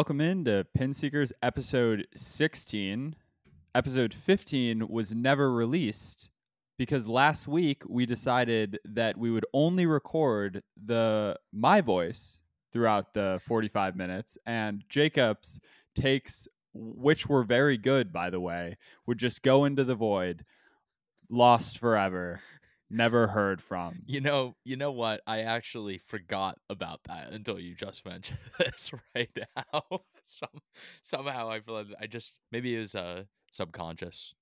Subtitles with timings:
[0.00, 3.16] Welcome into Pin Seekers episode 16.
[3.74, 6.30] Episode 15 was never released
[6.78, 12.38] because last week we decided that we would only record the my voice
[12.72, 15.60] throughout the 45 minutes and Jacob's
[15.94, 20.46] takes which were very good by the way would just go into the void
[21.28, 22.40] lost forever
[22.90, 25.20] never heard from You know, you know what?
[25.26, 29.82] I actually forgot about that until you just mentioned this right now.
[30.22, 30.60] Some,
[31.02, 34.34] somehow I feel like I just maybe it was uh, subconscious.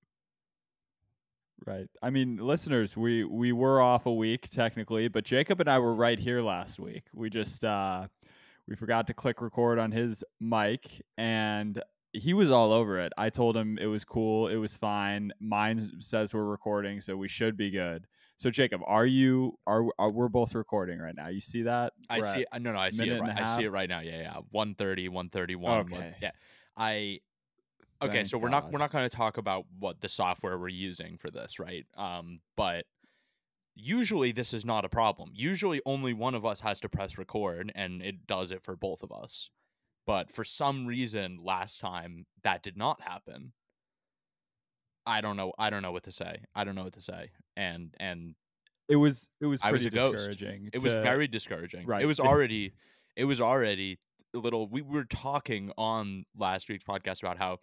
[1.65, 1.87] Right.
[2.01, 5.93] I mean, listeners, we we were off a week technically, but Jacob and I were
[5.93, 7.03] right here last week.
[7.13, 8.07] We just uh
[8.67, 11.81] we forgot to click record on his mic and
[12.13, 13.13] he was all over it.
[13.17, 15.31] I told him it was cool, it was fine.
[15.39, 18.05] Mine says we're recording, so we should be good.
[18.39, 21.27] So Jacob, are you are, are we're both recording right now?
[21.27, 21.91] You see that?
[22.09, 22.39] I We're see.
[22.41, 23.19] it- No, no, I see it.
[23.19, 23.99] Right, I see it right now.
[23.99, 24.37] Yeah, yeah.
[24.51, 25.71] 130, 131.
[25.71, 26.15] one- Okay.
[26.21, 26.31] Yeah.
[26.75, 27.19] I.
[28.01, 30.69] Okay, Thank so we're not we're not going to talk about what the software we're
[30.69, 31.85] using for this, right?
[31.97, 32.85] Um, but
[33.75, 35.31] usually this is not a problem.
[35.33, 39.03] Usually only one of us has to press record, and it does it for both
[39.03, 39.49] of us.
[40.07, 43.51] But for some reason, last time that did not happen.
[45.05, 45.51] I don't know.
[45.59, 46.43] I don't know what to say.
[46.55, 47.31] I don't know what to say.
[47.59, 48.35] And and
[48.87, 50.29] It was it was I was pretty ghost.
[50.29, 50.69] discouraging.
[50.71, 51.85] it was very discouraging.
[51.85, 52.01] right.
[52.01, 52.71] It was already
[53.17, 53.99] it was already
[54.33, 57.57] a little we were talking on last week's podcast about how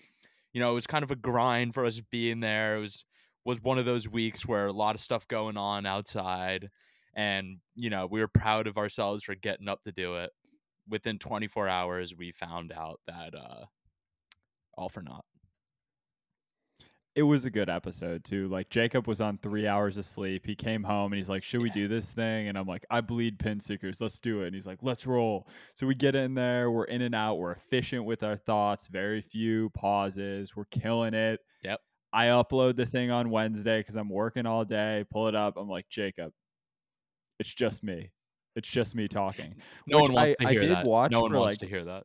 [0.53, 2.77] you know it was kind of a grind for us being there.
[2.77, 3.05] It was
[3.47, 6.69] was one of those weeks where a lot of stuff going on outside
[7.15, 10.31] and you know we were proud of ourselves for getting up to do it.
[10.89, 13.65] Within 24 hours we found out that uh
[14.77, 15.25] all for naught.
[17.17, 18.47] It was a good episode too.
[18.49, 20.45] Like Jacob was on three hours of sleep.
[20.45, 23.01] He came home and he's like, "Should we do this thing?" And I'm like, "I
[23.01, 24.01] bleed pin seekers.
[24.03, 26.71] Let's do it." And he's like, "Let's roll." So we get in there.
[26.71, 27.37] We're in and out.
[27.39, 28.87] We're efficient with our thoughts.
[28.89, 30.55] Very few pauses.
[30.55, 31.41] We're killing it.
[31.65, 31.81] Yep.
[32.13, 35.05] I upload the thing on Wednesday because I'm working all day.
[35.11, 35.57] Pull it up.
[35.57, 36.33] I'm like, Jacob,
[37.41, 38.11] it's just me.
[38.57, 39.55] It's just me talking.
[39.87, 40.85] No Which one wants I- to I hear did that.
[40.87, 42.05] watch no one wants like, to hear that.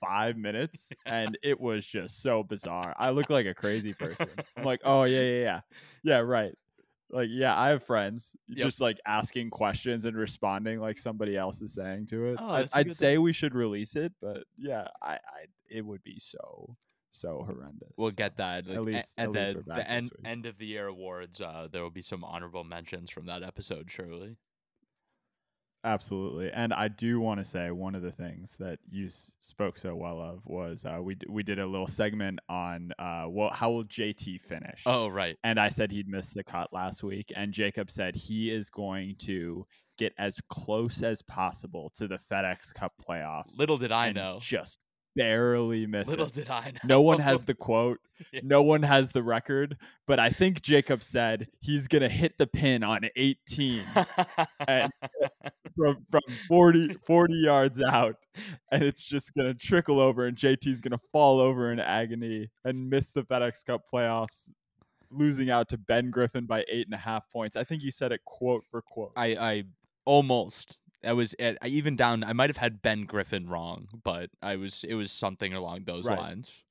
[0.00, 2.94] Five minutes and it was just so bizarre.
[2.98, 4.28] I look like a crazy person.
[4.56, 5.60] I'm like, oh yeah, yeah, yeah.
[6.02, 6.54] Yeah, right.
[7.12, 8.58] Like, yeah, I have friends Yep.
[8.64, 12.36] just like asking questions and responding like somebody else is saying to it.
[12.40, 15.18] Oh, a I'd say we should release it, but yeah, I, I
[15.68, 16.76] it would be so
[17.12, 17.90] so horrendous.
[17.98, 20.66] We'll get that like, at least- at, at least the, the end end of the
[20.66, 21.40] year awards.
[21.40, 24.36] Uh, there will be some honorable mentions from that episode, surely.
[25.82, 29.78] Absolutely, and I do want to say one of the things that you s- spoke
[29.78, 33.50] so well of was uh, we d- we did a little segment on uh, well,
[33.50, 34.82] how will JT finish?
[34.84, 38.50] Oh right, and I said he'd missed the cut last week, and Jacob said he
[38.50, 43.58] is going to get as close as possible to the FedEx Cup playoffs.
[43.58, 44.38] little did I know.
[44.40, 44.78] just
[45.16, 46.32] barely miss Little it.
[46.32, 46.78] did I know.
[46.84, 47.98] No one has the quote.
[48.34, 48.40] Yeah.
[48.44, 52.84] No one has the record, but I think Jacob said he's gonna hit the pin
[52.84, 53.82] on 18
[54.68, 54.92] and-
[55.76, 58.16] from from 40, 40 yards out,
[58.70, 63.10] and it's just gonna trickle over, and JT's gonna fall over in agony and miss
[63.10, 64.50] the FedEx Cup playoffs,
[65.10, 67.56] losing out to Ben Griffin by eight and a half points.
[67.56, 69.12] I think you said it quote for quote.
[69.16, 69.62] I I
[70.04, 70.76] almost.
[71.04, 72.24] I was at, I even down.
[72.24, 74.84] I might have had Ben Griffin wrong, but I was.
[74.84, 76.18] It was something along those Right.
[76.18, 76.62] lines.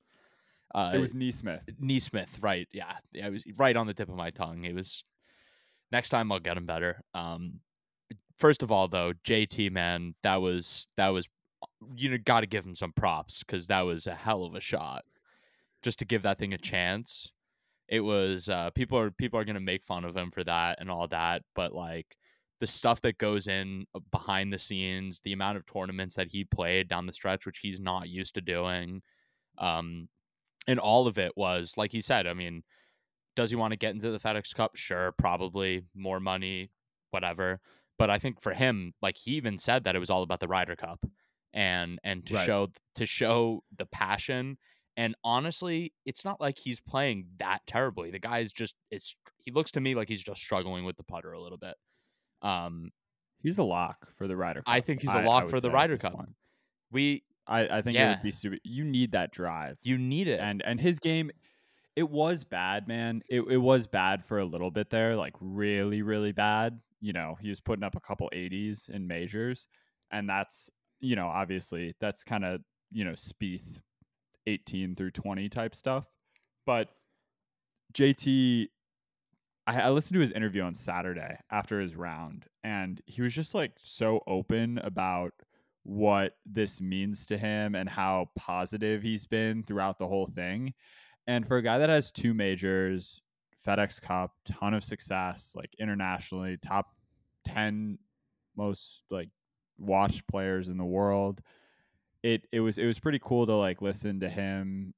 [0.72, 1.62] Uh, it was NeSmith.
[1.82, 2.68] NeSmith, right?
[2.72, 4.64] Yeah, yeah, it was right on the tip of my tongue.
[4.64, 5.04] It was.
[5.90, 7.02] Next time I'll get him better.
[7.14, 7.60] Um,
[8.38, 11.28] first of all, though, JT man, that was that was,
[11.96, 14.60] you know, got to give him some props because that was a hell of a
[14.60, 15.04] shot.
[15.82, 17.32] Just to give that thing a chance,
[17.88, 18.48] it was.
[18.48, 21.42] Uh, people are people are gonna make fun of him for that and all that,
[21.56, 22.16] but like
[22.60, 26.44] the stuff that goes in uh, behind the scenes, the amount of tournaments that he
[26.44, 29.02] played down the stretch, which he's not used to doing.
[29.58, 30.08] Um,
[30.66, 32.26] and all of it was like he said.
[32.26, 32.62] I mean,
[33.36, 34.76] does he want to get into the FedEx Cup?
[34.76, 36.70] Sure, probably more money,
[37.10, 37.60] whatever.
[37.98, 40.48] But I think for him, like he even said that it was all about the
[40.48, 41.04] Ryder Cup,
[41.52, 42.46] and and to Right.
[42.46, 44.58] show to show the passion.
[44.96, 48.10] And honestly, it's not like he's playing that terribly.
[48.10, 51.04] The guy is just it's he looks to me like he's just struggling with the
[51.04, 51.76] putter a little bit.
[52.42, 52.90] Um,
[53.42, 54.72] He's a lock for the Ryder Cup.
[54.74, 56.14] I think he's a lock would for the Ryder Cup.
[56.14, 56.34] point.
[56.92, 58.60] we I, I think it would be stupid.
[58.64, 59.78] You need that drive.
[59.82, 60.40] you need it.
[60.40, 61.30] and and his game
[61.96, 66.02] it was bad man it, it was bad for a little bit there like really
[66.02, 69.66] really bad you know he was putting up a couple 80s in majors
[70.10, 70.70] and that's
[71.00, 72.60] you know obviously that's kind of
[72.90, 73.80] you know Spieth
[74.46, 76.04] 18 through 20 type stuff
[76.64, 76.88] but
[77.92, 78.68] JT
[79.70, 83.54] I, I listened to his interview on Saturday after his round and he was just
[83.54, 85.32] like so open about
[85.84, 90.74] what this means to him and how positive he's been throughout the whole thing.
[91.26, 93.22] And for a guy that has two majors,
[93.64, 96.88] FedEx Cup, ton of success, like internationally, top
[97.44, 97.98] 10
[98.56, 99.28] most like
[99.78, 101.40] watched players in the world.
[102.22, 104.92] It it was it was pretty cool to like listen to him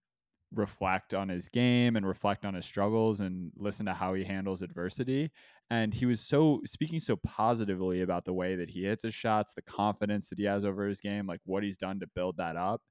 [0.55, 4.63] reflect on his game and reflect on his struggles and listen to how he handles
[4.63, 5.31] adversity.
[5.71, 9.55] And he was so speaking so positively about the way that he hits his shots,
[9.55, 12.57] the confidence that he has over his game, like what he's done to build that
[12.57, 12.83] up.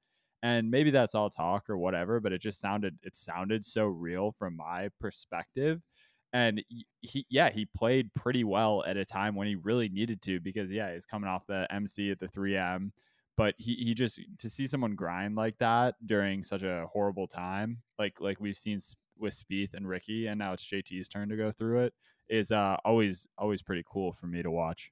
[0.44, 4.32] And maybe that's all talk or whatever, but it just sounded it sounded so real
[4.40, 5.82] from my perspective.
[6.34, 6.64] And
[7.02, 10.72] he, yeah, he played pretty well at a time when he really needed to because
[10.72, 12.92] yeah, he's coming off the MC at the 3M
[13.42, 17.80] but he, he just to see someone grind like that during such a horrible time,
[17.98, 18.80] like like we've seen
[19.18, 21.94] with Spieth and Rickie, and now it's JT's turn to go through it,
[22.30, 24.92] is uh, always always pretty cool for me to watch.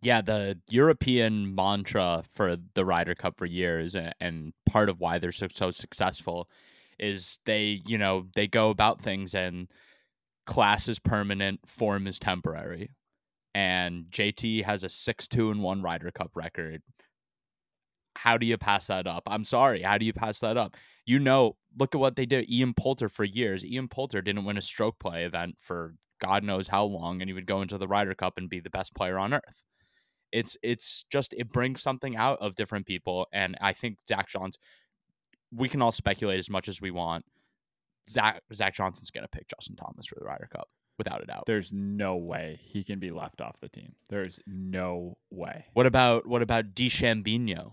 [0.00, 5.32] Yeah, the European mantra for the Ryder Cup for years, and part of why they're
[5.32, 6.48] so, so successful,
[7.00, 9.66] is they you know they go about things and
[10.46, 12.90] class is permanent, form is temporary
[13.54, 16.82] and JT has a 6 2 and 1 Ryder Cup record.
[18.16, 19.22] How do you pass that up?
[19.26, 19.82] I'm sorry.
[19.82, 20.76] How do you pass that up?
[21.04, 22.50] You know, look at what they did.
[22.50, 23.64] Ian Poulter for years.
[23.64, 27.34] Ian Poulter didn't win a stroke play event for God knows how long, and he
[27.34, 29.64] would go into the Ryder Cup and be the best player on earth.
[30.30, 34.56] It's it's just it brings something out of different people, and I think Zach Johns.
[35.54, 37.24] We can all speculate as much as we want.
[38.08, 41.44] Zach Zach Johnson's gonna pick Justin Thomas for the Ryder Cup without a doubt.
[41.46, 43.94] There's no way he can be left off the team.
[44.08, 45.66] There's no way.
[45.72, 47.72] What about what about DeChambeau?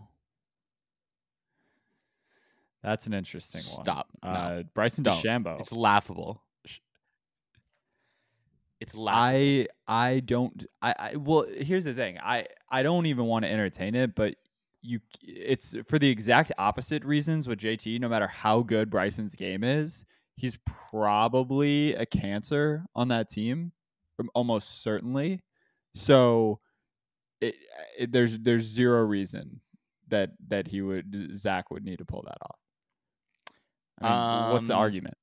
[2.84, 3.78] That's an interesting Stop.
[3.78, 3.86] one.
[3.86, 4.08] Stop.
[4.24, 5.04] Uh, Bryson.
[5.04, 5.60] DeChambeau.
[5.60, 6.44] It's laughable.
[8.80, 9.22] It's laughable.
[9.22, 12.18] I I don't I, I well here's the thing.
[12.24, 14.36] I I don't even want to entertain it, but
[14.82, 19.64] you it's for the exact opposite reasons with JT no matter how good Bryson's game
[19.64, 20.06] is
[20.40, 20.58] he's
[20.90, 23.74] probably a cancer on that team,
[24.34, 25.42] almost certainly.
[25.94, 26.60] So
[27.42, 27.56] it,
[27.98, 29.60] it, there's there's zero reason
[30.08, 32.60] that that he would Zach would need to pull that off.
[34.02, 35.16] I mean, um, what's the um, argument?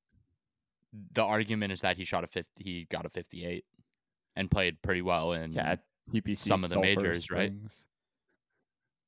[1.12, 3.64] The argument is that he shot a 50, he got a 58
[4.34, 5.76] and played pretty well in yeah,
[6.12, 7.62] TPC some of the majors, Springs.
[7.62, 7.72] right?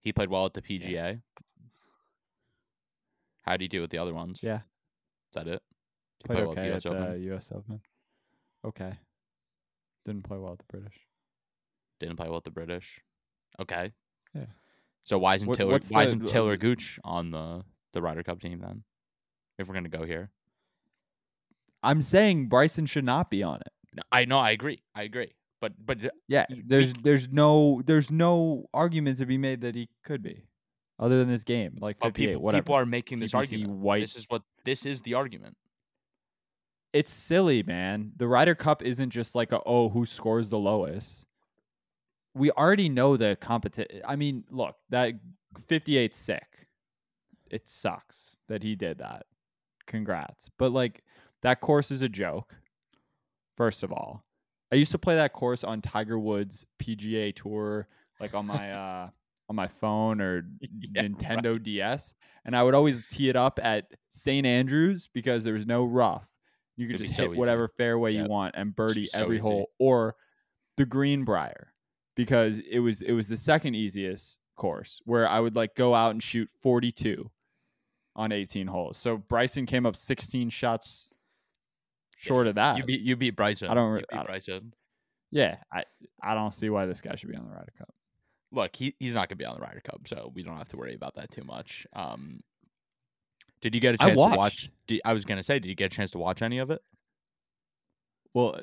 [0.00, 0.90] He played well at the PGA.
[0.90, 1.14] Yeah.
[3.42, 4.40] How do you do with the other ones?
[4.42, 4.56] Yeah.
[4.56, 5.62] Is that it?
[6.28, 7.12] Played okay the US at Open?
[7.12, 7.52] the U.S.
[7.54, 7.80] Open.
[8.66, 8.92] Okay.
[10.04, 10.94] Didn't play well at the British.
[12.00, 13.00] Didn't play well at the British.
[13.58, 13.92] Okay.
[14.34, 14.44] Yeah.
[15.04, 17.64] So why isn't what, Taylor why the, isn't Taylor um, Gooch on the
[17.94, 18.84] the Ryder Cup team then?
[19.58, 20.30] If we're gonna go here,
[21.82, 23.72] I'm saying Bryson should not be on it.
[23.94, 24.38] No, I know.
[24.38, 24.82] I agree.
[24.94, 25.32] I agree.
[25.62, 25.98] But but
[26.28, 30.44] yeah, there's there's no there's no argument to be made that he could be,
[30.98, 31.78] other than his game.
[31.80, 32.62] Like 58, people, whatever.
[32.62, 33.70] People are making this argument.
[33.70, 34.00] White.
[34.00, 35.56] This is what this is the argument
[36.92, 38.12] it's silly, man.
[38.16, 41.26] The Ryder Cup isn't just like a oh, who scores the lowest.
[42.34, 44.02] We already know the competition.
[44.06, 45.14] I mean, look, that
[45.66, 46.66] 58 sick.
[47.50, 49.26] It sucks that he did that.
[49.86, 50.50] Congrats.
[50.58, 51.02] But like
[51.42, 52.54] that course is a joke.
[53.56, 54.24] First of all,
[54.70, 57.88] I used to play that course on Tiger Woods PGA Tour,
[58.20, 59.08] like on my uh
[59.48, 61.62] on my phone or yeah, Nintendo right.
[61.62, 62.14] DS,
[62.44, 66.26] and I would always tee it up at St Andrews because there was no rough.
[66.78, 68.22] You could It'd just hit so whatever fairway yep.
[68.22, 69.42] you want and birdie so every easy.
[69.42, 70.14] hole, or
[70.76, 71.72] the Greenbrier
[72.14, 76.12] because it was it was the second easiest course where I would like go out
[76.12, 77.28] and shoot 42
[78.14, 78.96] on 18 holes.
[78.96, 81.08] So Bryson came up 16 shots
[82.16, 82.76] short yeah, of that.
[82.78, 83.68] You beat you beat Bryson.
[83.68, 84.72] I don't, you beat I don't Bryson.
[85.32, 85.82] Yeah, I
[86.22, 87.92] I don't see why this guy should be on the Ryder Cup.
[88.52, 90.68] Look, he he's not going to be on the Ryder Cup, so we don't have
[90.68, 91.86] to worry about that too much.
[91.92, 92.40] Um,
[93.60, 94.70] did you get a chance to watch?
[94.86, 96.82] Did, I was gonna say, did you get a chance to watch any of it?
[98.34, 98.60] Well,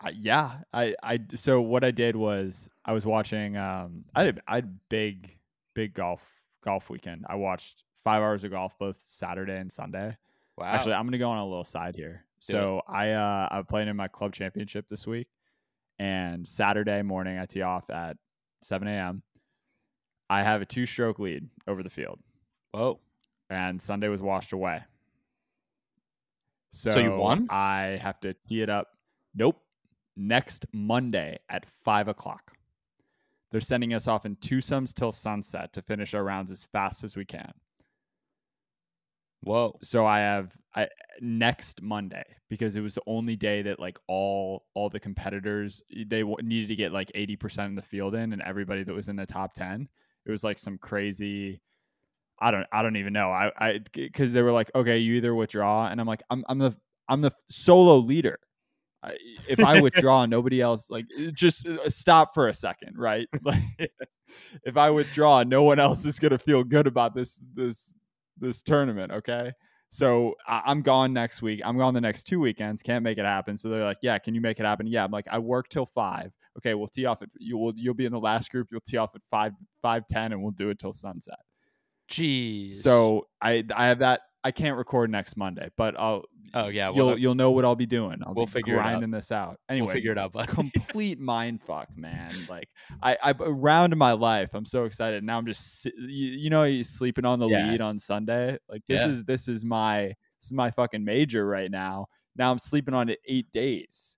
[0.00, 1.20] I, yeah, I, I.
[1.34, 3.56] So what I did was I was watching.
[3.56, 5.36] Um, I had I had big
[5.74, 6.22] big golf
[6.62, 7.24] golf weekend.
[7.28, 10.16] I watched five hours of golf both Saturday and Sunday.
[10.56, 10.66] Wow.
[10.66, 12.24] Actually, I'm gonna go on a little side here.
[12.38, 12.92] So it.
[12.92, 15.28] I uh I'm playing in my club championship this week,
[15.98, 18.16] and Saturday morning I tee off at
[18.62, 19.22] 7 a.m.
[20.30, 22.18] I have a two stroke lead over the field.
[22.72, 23.00] Whoa
[23.50, 24.82] and Sunday was washed away.
[26.72, 27.46] So, so you won?
[27.50, 28.88] I have to tee it up.
[29.34, 29.60] Nope.
[30.16, 32.52] Next Monday at five o'clock.
[33.50, 37.16] They're sending us off in twosomes till sunset to finish our rounds as fast as
[37.16, 37.50] we can.
[39.40, 39.78] Whoa!
[39.82, 40.88] So I have I,
[41.20, 46.20] next Monday because it was the only day that like all all the competitors they
[46.20, 49.08] w- needed to get like eighty percent of the field in, and everybody that was
[49.08, 49.88] in the top ten
[50.26, 51.60] It was like some crazy.
[52.40, 52.66] I don't.
[52.72, 53.30] I don't even know.
[53.30, 53.50] I.
[53.58, 56.44] I because they were like, okay, you either withdraw, and I'm like, I'm.
[56.48, 56.76] I'm the.
[57.08, 58.38] I'm the solo leader.
[59.02, 59.16] I,
[59.48, 63.28] if I withdraw, nobody else like just uh, stop for a second, right?
[63.42, 63.62] Like,
[64.64, 67.92] if I withdraw, no one else is gonna feel good about this this
[68.38, 69.12] this tournament.
[69.12, 69.52] Okay,
[69.88, 71.60] so I, am gone next week.
[71.64, 72.82] I'm gone the next two weekends.
[72.82, 73.56] Can't make it happen.
[73.56, 74.86] So they're like, yeah, can you make it happen?
[74.86, 76.32] Yeah, I'm like, I work till five.
[76.58, 78.68] Okay, we'll tee off at you will you'll be in the last group.
[78.70, 79.52] You'll tee off at five
[79.82, 81.38] five ten, and we'll do it till sunset.
[82.08, 82.76] Jeez.
[82.76, 86.24] So I I have that I can't record next Monday, but I'll.
[86.54, 88.22] Oh yeah, you'll you'll know what I'll be doing.
[88.24, 89.60] I'll we'll be figure grinding it this out.
[89.68, 90.32] Anyway, we'll figure it out.
[90.32, 92.46] But complete mind fuck, man.
[92.48, 92.70] Like
[93.02, 95.22] I, I around my life, I'm so excited.
[95.22, 95.92] Now I'm just you,
[96.30, 97.66] you know you sleeping on the Yeah.
[97.70, 98.56] lead on Sunday.
[98.66, 99.08] Like this Yeah.
[99.08, 102.06] is this is my this is my fucking major right now.
[102.34, 104.16] Now I'm sleeping on it eight days.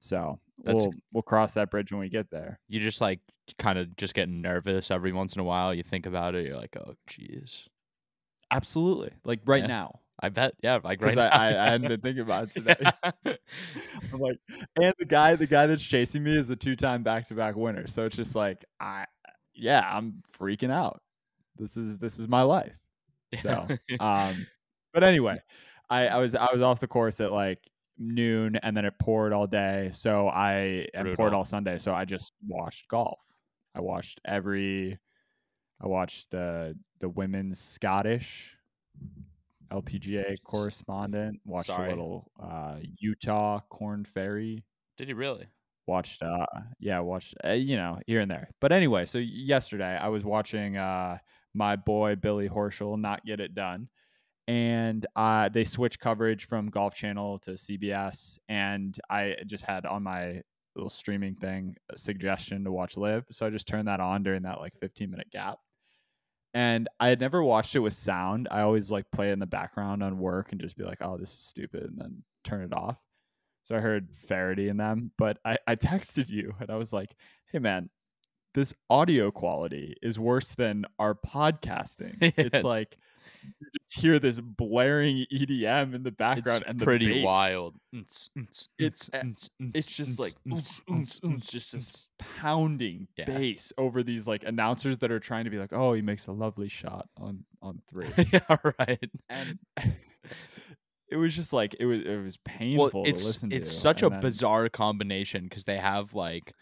[0.00, 2.58] So That's- we'll we'll cross that bridge when we get there.
[2.68, 3.20] you just like
[3.58, 5.72] kind of just getting nervous every once in a while.
[5.74, 7.64] You think about it, you're like, oh jeez.
[8.50, 9.66] Absolutely, like right Yeah.
[9.68, 10.00] now.
[10.18, 10.54] I bet.
[10.62, 11.18] Yeah, like right.
[11.18, 12.74] I, I, I hadn't been thinking about it today.
[14.12, 14.38] I'm like,
[14.80, 17.86] and the guy, the guy that's chasing me is a two-time back-to-back winner.
[17.86, 19.04] So it's just like, I,
[19.54, 21.02] yeah, I'm freaking out.
[21.58, 22.72] This is this is my life.
[23.42, 23.66] So,
[24.00, 24.46] um,
[24.94, 25.38] but anyway,
[25.90, 27.58] I, I was I was off the course at like
[27.98, 29.90] noon, and then it poured all day.
[29.92, 31.78] So I and poured all Sunday.
[31.78, 33.20] So I just watched golf.
[33.74, 34.98] I watched every.
[35.80, 38.56] I watched the the women's Scottish
[39.70, 41.40] LPGA correspondent.
[41.44, 41.86] Watched Sorry.
[41.86, 44.64] a little uh, Utah Corn Ferry.
[44.96, 45.46] Did he really?
[45.86, 46.46] Watched, uh,
[46.80, 48.50] yeah, watched, uh, you know, here and there.
[48.60, 51.18] But anyway, so yesterday I was watching uh,
[51.54, 53.88] my boy Billy Horschel not get it done,
[54.48, 60.02] and uh, they switched coverage from Golf Channel to CBS, and I just had on
[60.02, 60.42] my
[60.74, 64.42] little streaming thing a suggestion to watch LIV, so I just turned that on during
[64.42, 65.58] that like 15 minute gap.
[66.54, 68.48] And I had never watched it with sound.
[68.50, 71.18] I always like play it in the background on work and just be like, "Oh,
[71.18, 72.96] this is stupid," and then turn it off.
[73.64, 77.14] So I heard Faraday in them, but I, I texted you and I was like,
[77.52, 77.90] "Hey, man,
[78.56, 82.16] this audio quality is worse than our podcasting.
[82.38, 82.96] It's like
[83.60, 87.24] you just hear this blaring EDM in the background It's and the pretty bass.
[87.24, 87.74] wild.
[87.92, 93.24] It's, It's It's just like it's just this pounding Yeah.
[93.26, 96.32] bass over these like announcers that are trying to be like, "Oh, he makes a
[96.32, 98.08] lovely shot on on three.
[98.32, 99.10] yeah, right.
[99.28, 99.58] and
[101.08, 103.56] it was just like it was it was painful Well, it's to listen to.
[103.56, 106.52] it's such a then- bizarre combination because they have like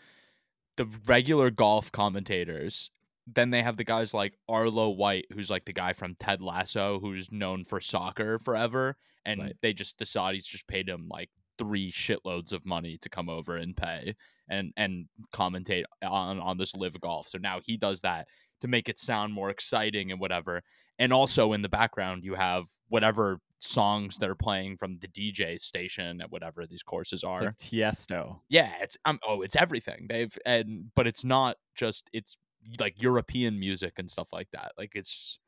[0.76, 2.90] the regular golf commentators.
[3.26, 6.98] Then they have the guys like Arlo White, who's like the guy from Ted Lasso,
[7.00, 9.56] who's known for soccer forever, and Right.
[9.62, 13.56] they just the Saudis just paid him like three shitloads of money to come over
[13.56, 14.14] and pay
[14.48, 17.28] and and commentate on on this LIV golf.
[17.28, 18.28] So now he does that
[18.60, 20.62] to make it sound more exciting and whatever.
[20.98, 25.58] And also in the background you have whatever songs that are playing from the DJ
[25.58, 27.40] station at whatever these courses It's are.
[27.46, 28.40] like Tiesto.
[28.50, 30.06] yeah, it's um oh it's everything.
[30.10, 32.36] They've and but it's not just it's
[32.78, 34.72] like European music and stuff like that.
[34.78, 35.38] Like it's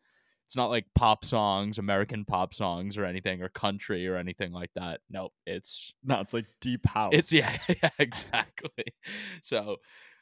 [0.47, 4.71] it's not like pop songs, American pop songs or anything or country or anything like
[4.77, 5.01] that.
[5.11, 7.13] Nope, it's No, it's like deep house.
[7.13, 8.85] it's yeah, yeah exactly.
[9.43, 9.77] So,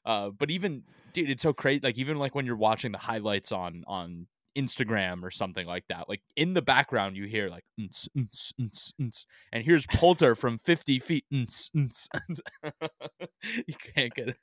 [0.06, 0.82] uh, but even
[1.12, 1.80] dude, it's so crazy.
[1.82, 6.08] Like even like when you're watching the highlights on on Instagram or something like that,
[6.08, 10.58] like in the background you hear like "Unts, unts, unts, unts," and here's Poulter from
[10.58, 11.25] 50 feet.
[13.68, 14.37] You can't get it.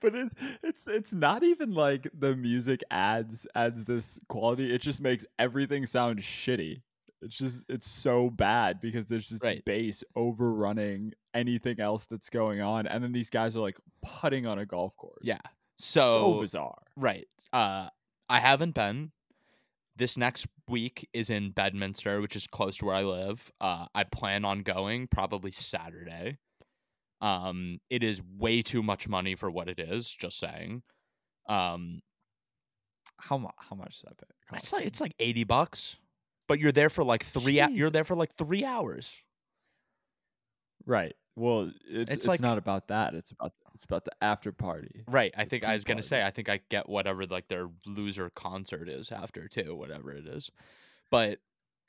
[0.00, 4.74] but it's it's it's not even like the music adds adds this quality.
[4.74, 6.80] It just makes everything sound shitty.
[7.22, 9.64] It's just it's so bad because there's just Right.
[9.64, 14.58] bass overrunning anything else that's going on, and then these guys are like putting on
[14.58, 15.20] a golf course.
[15.22, 15.38] Yeah.
[15.76, 16.78] so So, bizarre.
[16.96, 17.26] right.
[17.52, 17.88] Uh,
[18.28, 19.12] I haven't been.
[19.96, 23.50] This next week is in Bedminster, which is close to where I live.
[23.60, 26.36] Uh, I plan on going probably Saturday.
[27.22, 30.10] Um, it is way too much money for what it is.
[30.10, 30.82] Just saying.
[31.48, 32.00] Um,
[33.18, 33.54] How much?
[33.58, 34.56] How much does that pay?
[34.58, 35.96] it's like it's like eighty bucks,
[36.46, 37.56] but you're there for like three.
[37.58, 39.16] hou- you're there for like three hours.
[40.84, 41.14] right.
[41.36, 43.14] Well, it's It's it's, like- not about that.
[43.14, 45.04] It's about it's about the after party.
[45.06, 45.34] Right.
[45.36, 48.88] I think I was gonna say I think I get whatever like their loser concert
[48.88, 50.50] is after too, whatever it is.
[51.10, 51.40] But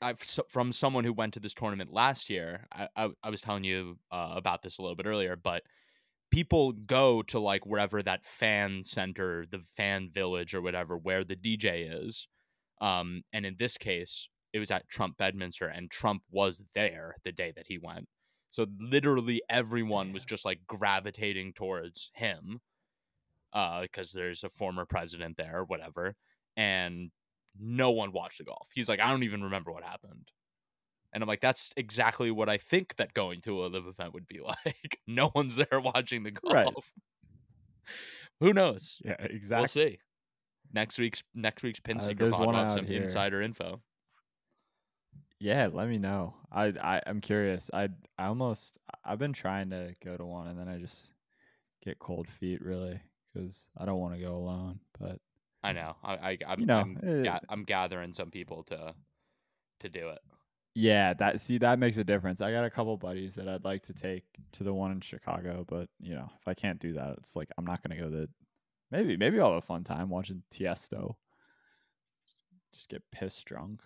[0.02, 2.66] I've from someone who went to this tournament last year.
[2.72, 5.62] I I, I was telling you uh, about this a little bit earlier, but
[6.30, 11.36] people go to like wherever that fan center, the fan village or whatever, where the
[11.36, 12.28] DJ is.
[12.80, 17.32] Um, and in this case, it was at Trump Bedminster, and Trump was there the
[17.32, 18.08] day that he went.
[18.50, 22.60] So literally everyone was just like gravitating towards him
[23.52, 26.16] uh, because there's a former president there or whatever,
[26.56, 27.10] and
[27.60, 28.68] no one watched the golf.
[28.74, 30.28] He's like, I don't even remember what happened.
[31.12, 34.28] And I'm like, that's exactly what I think that going to a live event would
[34.28, 34.98] be like.
[35.06, 36.54] no one's there watching the golf.
[36.54, 36.74] Right.
[38.40, 38.98] Who knows?
[39.04, 39.60] Yeah, exactly.
[39.60, 39.98] We'll see.
[40.72, 43.00] Next week's next week's Uh, Pinseeker there's pod one will have some here.
[43.02, 43.80] insider info.
[45.40, 46.34] Yeah, let me know.
[46.50, 47.70] I, I I'm curious.
[47.72, 51.12] I I almost I've been trying to go to one and then I just
[51.82, 53.00] get cold feet really
[53.32, 54.80] because I don't want to go alone.
[54.98, 55.20] But
[55.62, 55.96] I know.
[56.02, 58.94] I, I I'm You know, I'm, eh, ga- I'm gathering some people to
[59.80, 60.20] to do it.
[60.74, 62.40] yeah, that see that makes a difference.
[62.40, 65.64] I got a couple buddies that I'd like to take to the one in Chicago,
[65.66, 68.28] but you know if I can't do that, it's like I'm not gonna go to.
[68.90, 71.16] Maybe maybe I'll have a fun time watching Tiesto.
[72.72, 73.82] Just get pissed drunk.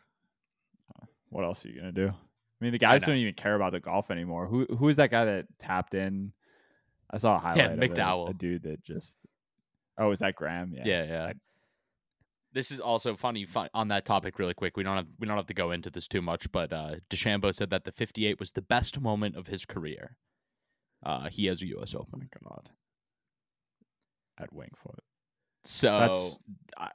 [1.32, 2.08] What else are you gonna do?
[2.08, 4.46] I mean, the guys don't even care about the golf anymore.
[4.46, 6.32] Who who is that guy that tapped in?
[7.10, 8.30] I saw a highlight it, McDowell.
[8.30, 9.16] a dude that just.
[9.98, 10.72] Oh, is that Graham?
[10.74, 10.82] Yeah.
[10.84, 11.24] Yeah, yeah.
[11.26, 11.34] I-
[12.54, 14.76] this is also funny, fun on that topic really quick.
[14.76, 17.54] We don't have we don't have to go into this too much, but uh DeChambeau
[17.54, 20.16] said that the 58 was the best moment of his career.
[21.02, 22.20] Uh he has a US Oh Open.
[22.20, 22.68] my god.
[24.38, 25.00] At Winged Foot.
[25.64, 26.38] So That's.
[26.76, 26.90] I,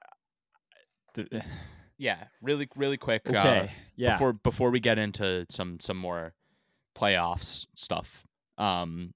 [1.98, 3.72] yeah, really really quick uh, okay.
[3.96, 4.14] yeah.
[4.14, 6.34] before before we get into some some more
[6.98, 8.26] playoffs stuff.
[8.58, 9.14] Um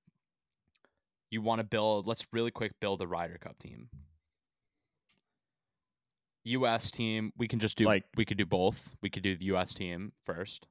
[1.29, 3.89] you want to build let's really quick build a Ryder Cup team.
[6.43, 8.95] US team, we can just do Like- we could do both.
[9.01, 10.67] We could do the US team first.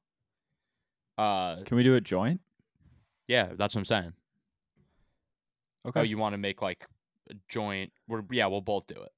[1.17, 2.41] Uh Can we do it joint?
[3.29, 4.13] yeah, that's what I'm saying.
[5.87, 6.01] Okay.
[6.01, 6.85] Oh, you want to make like
[7.31, 9.13] a joint we're yeah, we'll both do it.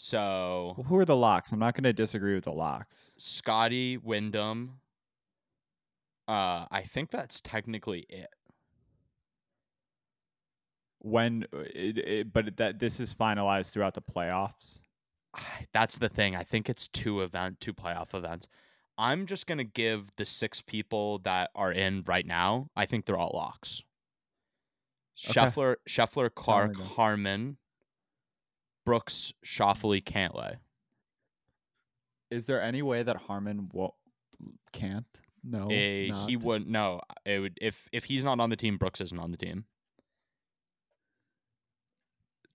[0.00, 1.50] So well, who are the locks?
[1.50, 3.10] I'm not going to disagree with the locks.
[3.18, 4.78] Scottie Wyndham.
[6.28, 8.28] Uh, I think that's technically it.
[11.00, 14.80] When, uh, it, it, but that this is finalized throughout the playoffs.
[15.72, 16.36] That's the thing.
[16.36, 18.46] I think it's two event, two playoff events.
[18.96, 22.68] I'm just gonna give the six people that are in right now.
[22.76, 23.82] I think they're all locks.
[25.28, 25.40] Okay.
[25.40, 26.76] Scheffler, Scheffler, Clark.
[26.76, 27.56] Harman,
[28.88, 30.56] Brooks, Schauffele, Cantlay.
[32.30, 33.92] Is there any way that Harman won't,
[34.72, 35.04] can't?
[35.44, 35.66] No.
[35.66, 36.70] Eh, he wouldn't.
[36.70, 38.78] No, it would if if he's not on the team.
[38.78, 39.66] Brooks isn't on the team.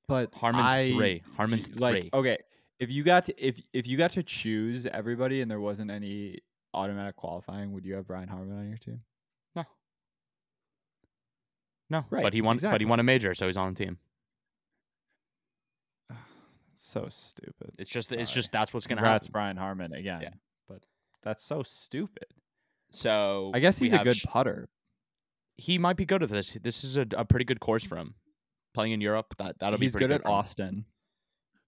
[0.08, 1.22] But Harman's I- three.
[1.38, 2.40] Harman's do- like okay.
[2.80, 6.40] If you got to if if you got to choose everybody and there wasn't any
[6.74, 9.02] automatic qualifying, would you have Brian Harman on your team?
[9.56, 9.66] No.
[11.92, 12.58] No, Right, but he won.
[12.58, 14.00] But he won a major, so he's on the team.
[16.86, 17.72] So stupid.
[17.80, 18.12] It's just.
[18.12, 19.32] It's just that's what's gonna Congrats, happen.
[19.32, 20.40] Brian Harman again.
[20.68, 20.84] But
[21.24, 22.28] that's so stupid.
[22.92, 24.68] So I guess he's a good Sh- putter.
[25.56, 26.58] he might be good at this.
[26.62, 28.16] This is a, a pretty good course for him.
[28.74, 30.34] Playing in Europe, that that'll be He's pretty good at for him.
[30.34, 30.86] Austin.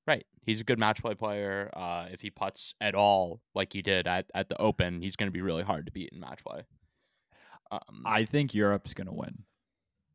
[0.08, 1.72] Right, he's a good match play player.
[1.74, 5.28] Uh, if he puts at all like he did at, at the Open, he's going
[5.28, 6.62] to be really hard to beat in match play.
[7.72, 9.44] Um, I think Europe's gonna win.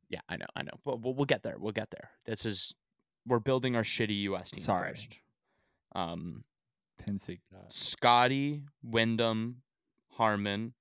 [0.08, 1.56] yeah, I know, I know, but we'll, we'll get there.
[1.58, 2.10] We'll get there.
[2.24, 2.72] This is
[3.26, 4.50] we're building our shitty U.S.
[4.50, 4.90] team Sorry.
[4.90, 5.18] first.
[5.94, 6.44] Um,
[7.02, 7.40] Pinsig.
[7.68, 9.62] Scottie, Wyndham,
[10.12, 10.74] Harman,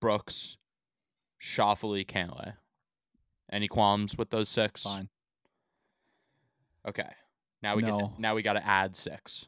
[0.00, 0.56] Brooks,
[1.40, 2.54] Schauffele, Cantlay.
[3.52, 4.82] Any qualms with those six?
[4.82, 5.08] Fine.
[6.86, 7.08] Okay.
[7.62, 8.12] Now we get No.
[8.18, 9.46] now we got to add six.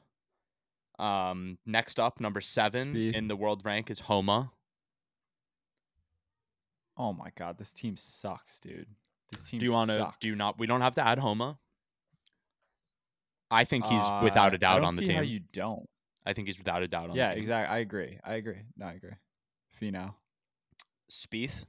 [0.99, 3.15] Um, next up, number seven Spieth.
[3.15, 4.51] in the world rank is Homa.
[6.97, 8.87] Oh my god, this team sucks, dude.
[9.31, 10.13] This team Do you want to?
[10.21, 10.59] Do you not?
[10.59, 11.59] We don't have to add Homa.
[13.51, 15.17] I think he's without Uh, a doubt on the see team.
[15.17, 15.89] How you don't?
[16.27, 17.43] I think he's without a doubt on Yeah, the team.
[17.43, 17.75] exactly.
[17.75, 18.19] I agree.
[18.23, 18.61] I agree.
[18.77, 19.13] No, I agree.
[19.81, 20.15] Finau.
[21.11, 21.65] Spieth,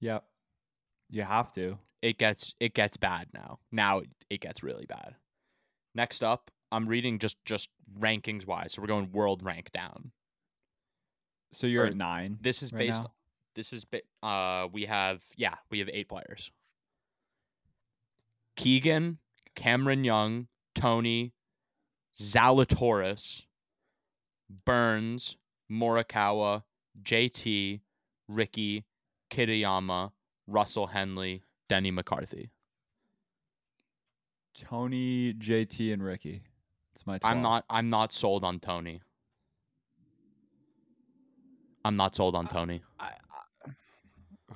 [0.00, 0.24] Yep.
[1.10, 1.78] You have to.
[2.00, 3.58] it gets it gets bad now.
[3.70, 5.14] Now it, it gets really bad.
[5.94, 8.72] Next up, I'm reading just just rankings wise.
[8.72, 10.12] So we're going world rank down.
[11.52, 12.38] So you're Or at nine.
[12.40, 13.02] This is right based.
[13.02, 13.12] now?
[13.54, 16.50] This is ba- uh we have yeah we have eight players.
[18.56, 19.18] Keegan,
[19.54, 21.32] Cameron Young, Tony,
[22.14, 23.42] Zalatoris,
[24.64, 25.36] Burns,
[25.70, 26.62] Morikawa,
[27.02, 27.80] JT,
[28.28, 28.84] Rickie,
[29.30, 30.12] Kitayama,
[30.46, 32.50] Russell Henley, Denny McCarthy.
[34.54, 36.42] Tony, JT, and Rickie.
[36.94, 37.18] It's my.
[37.18, 37.36] 12.
[37.36, 39.00] I'm not I'm not sold on Tony.
[41.84, 42.82] I'm not sold on Tony.
[43.00, 43.12] I,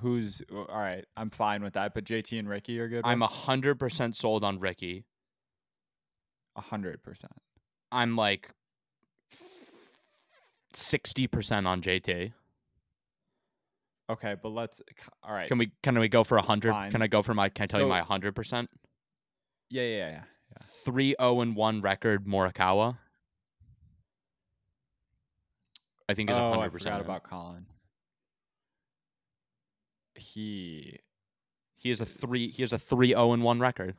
[0.00, 1.04] who's oh, all right?
[1.16, 1.94] I'm fine with that.
[1.94, 3.02] But JT and Rickie are good.
[3.04, 5.04] I'm a hundred percent sold on Rickie.
[6.56, 7.32] a hundred percent.
[7.92, 8.50] I'm like
[10.72, 12.32] sixty percent on JT.
[14.08, 14.80] Okay, but let's.
[15.22, 15.48] All right.
[15.48, 16.72] Can we can we go for a hundred?
[16.90, 17.48] Can I go for my?
[17.48, 18.70] Can I tell you So- my hundred percent?
[19.68, 20.10] Yeah, yeah, yeah.
[20.10, 20.22] yeah.
[20.84, 22.98] Three zero and one record Morikawa.
[26.08, 26.94] I think is oh, I hundred percent.
[26.94, 27.66] forgot about Collin.
[30.16, 30.98] He
[31.76, 32.48] He has a three.
[32.48, 33.96] He has a three zero and one record,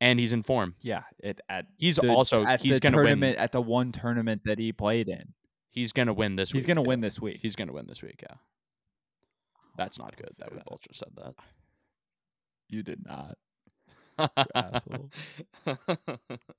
[0.00, 0.74] and he's in form.
[0.80, 3.42] yeah, it at He's the- also at he's the gonna tournament win.
[3.44, 5.34] at the one tournament that he played in.
[5.70, 6.52] He's gonna win this.
[6.52, 6.60] Week.
[6.60, 6.88] He's week, gonna yeah.
[6.88, 7.38] win this week.
[7.40, 8.20] He's gonna win this week.
[8.22, 8.36] Yeah,
[9.76, 10.30] that's not good.
[10.38, 10.66] That we that.
[10.66, 11.34] both just said that.
[12.68, 13.36] you did not
[14.54, 15.10] asshole.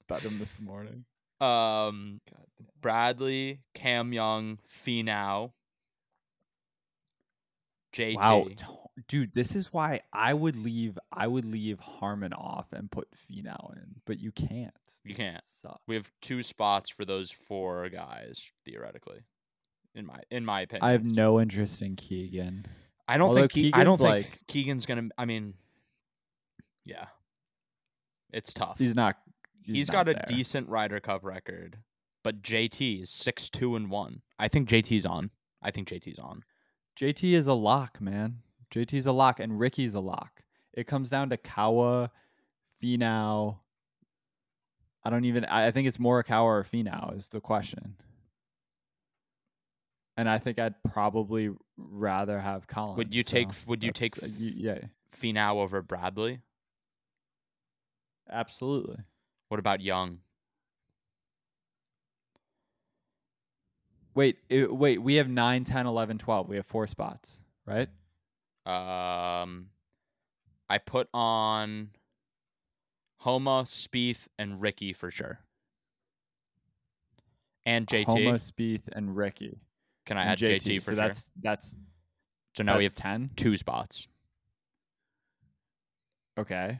[0.07, 1.05] bet him this morning.
[1.39, 2.21] um,
[2.81, 5.51] Bradley, Cam Young, Finau,
[7.93, 8.15] JT.
[8.15, 8.47] Wow,
[9.07, 10.97] dude, this is why I would leave.
[11.11, 14.73] I would leave Harman off and put Finau in, but you can't.
[15.03, 15.43] You can't.
[15.87, 19.21] We have two spots for those four guys theoretically.
[19.95, 22.65] In my in my opinion, I have no interest in Keegan.
[23.07, 25.09] I don't although think Ke- I don't Keegan's, think like- Keegan's gonna.
[25.17, 25.55] I mean,
[26.85, 27.07] yeah,
[28.31, 28.77] it's tough.
[28.77, 29.17] He's not.
[29.63, 31.77] he's not got a decent Ryder Cup record,
[32.23, 34.21] but JT is six two and one.
[34.39, 35.31] I think JT's on.
[35.61, 36.43] I think JT's on.
[37.01, 38.37] JT is a lock, man.
[38.73, 40.43] JT's a lock, and Rickie's a lock.
[40.73, 42.11] It comes down to Kawa,
[42.81, 43.57] Finau.
[45.03, 45.45] I don't even.
[45.45, 47.95] I think it's Morikawa or Finau is the question.
[50.15, 52.97] And I think I'd probably rather have Collin.
[52.97, 54.77] Would you take- would you take uh, you- yeah,
[55.19, 56.41] Finau over Bradley.
[58.29, 58.97] absolutely.
[59.49, 60.19] What about Young?
[64.13, 65.01] Wait, i- wait.
[65.01, 66.49] We have 9, 10, 11, 12.
[66.49, 67.89] We have four spots, right?
[68.65, 69.69] Um,
[70.69, 71.89] I put on
[73.19, 75.39] Homa, Spieth, and Rickie for sure,
[77.65, 78.05] and JT.
[78.05, 79.59] Homa, Spieth, and Rickie.
[80.05, 80.95] Can I and add JT, for so sure?
[80.95, 81.75] that's that's
[82.57, 83.29] so now we have that's ten.
[83.35, 84.09] two spots.
[86.37, 86.79] Okay.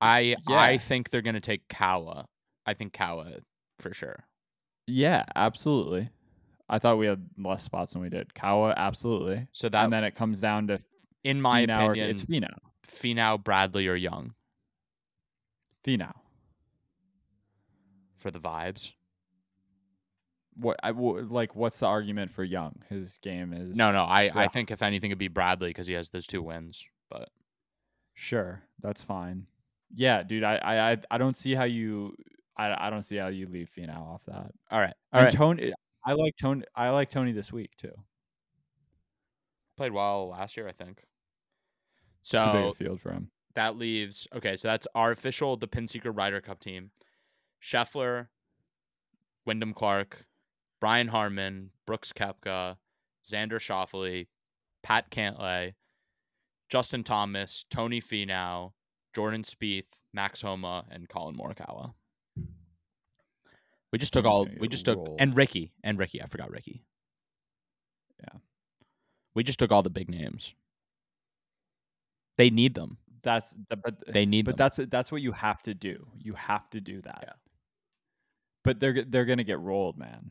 [0.00, 0.58] I Yeah.
[0.58, 2.26] I think they're gonna take Kawa.
[2.66, 3.38] I think Kawa
[3.78, 4.24] for sure.
[4.86, 6.10] Yeah, absolutely.
[6.68, 8.34] I thought we had less spots than we did.
[8.34, 9.46] Kawa, absolutely.
[9.52, 10.80] So that, and then it comes down to
[11.24, 12.58] in my Finau or- opinion, it's Finau.
[12.86, 14.34] Finau, Bradley, or Young
[15.84, 16.12] Finau.
[18.16, 18.92] for the vibes.
[20.58, 21.54] What I w- like?
[21.54, 22.82] What's the argument for Young?
[22.88, 25.92] His game is No, no, I I think if anything, it'd be Bradley because he
[25.92, 26.84] has those two wins.
[27.10, 27.28] But
[28.14, 29.46] Sure, that's fine.
[29.94, 30.42] Yeah, dude.
[30.44, 32.16] I I I- don't see how you.
[32.56, 34.50] I I don't see how you leave Finau off that.
[34.70, 35.32] all right, all right.
[35.32, 35.72] Tony,
[36.06, 36.62] I like Tony.
[36.74, 37.92] I like Tony this week too.
[39.76, 41.02] Played well last year, I think.
[42.22, 43.30] So field for him.
[43.56, 44.56] that leaves okay.
[44.56, 46.92] So that's our official the Pin Pinseeker Ryder Cup team:
[47.60, 48.28] Scheffler,
[49.44, 50.26] Wyndham Clark,
[50.80, 52.76] Brian Harman, Brooks Koepka,
[53.24, 54.28] Xander Schauffele,
[54.82, 55.74] Pat Cantlay,
[56.68, 58.72] Justin Thomas, Tony Finau,
[59.14, 61.94] Jordan Spieth, Max Homa, and Collin Morikawa.
[63.92, 64.46] We just took all.
[64.58, 66.22] We just took and Rickie and Rickie.
[66.22, 66.82] I forgot Rickie.
[68.20, 68.38] Yeah.
[69.34, 70.54] We just took all the big names.
[72.38, 72.98] They need them.
[73.22, 74.64] That's the, but They need but them.
[74.64, 76.06] that's that's what you have to do.
[76.18, 77.18] You have to do that.
[77.22, 77.32] Yeah.
[78.64, 80.30] But they're they're gonna get rolled, man.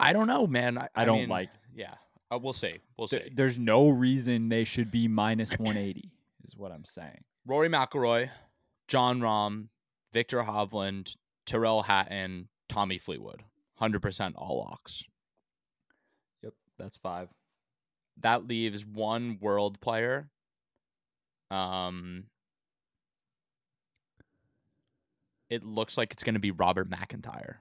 [0.00, 0.78] I don't know, man.
[0.78, 1.94] I, I don't mean, like- Yeah,
[2.32, 2.78] uh, we'll see.
[2.96, 3.30] We'll Th- see.
[3.34, 6.10] there's no reason they should be minus 180.
[6.46, 7.24] is what I'm saying.
[7.46, 8.30] Rory McIlroy,
[8.88, 9.68] Jon Rahm,
[10.12, 11.14] Viktor Hovland,
[11.46, 13.42] Tyrrell Hatton, Tommy Fleetwood,
[13.76, 15.04] hundred percent all locks.
[16.42, 17.28] Yep, that's five.
[18.20, 20.28] That leaves one world player.
[21.50, 22.24] Um,
[25.48, 27.56] it looks like it's going to be Robert McIntyre.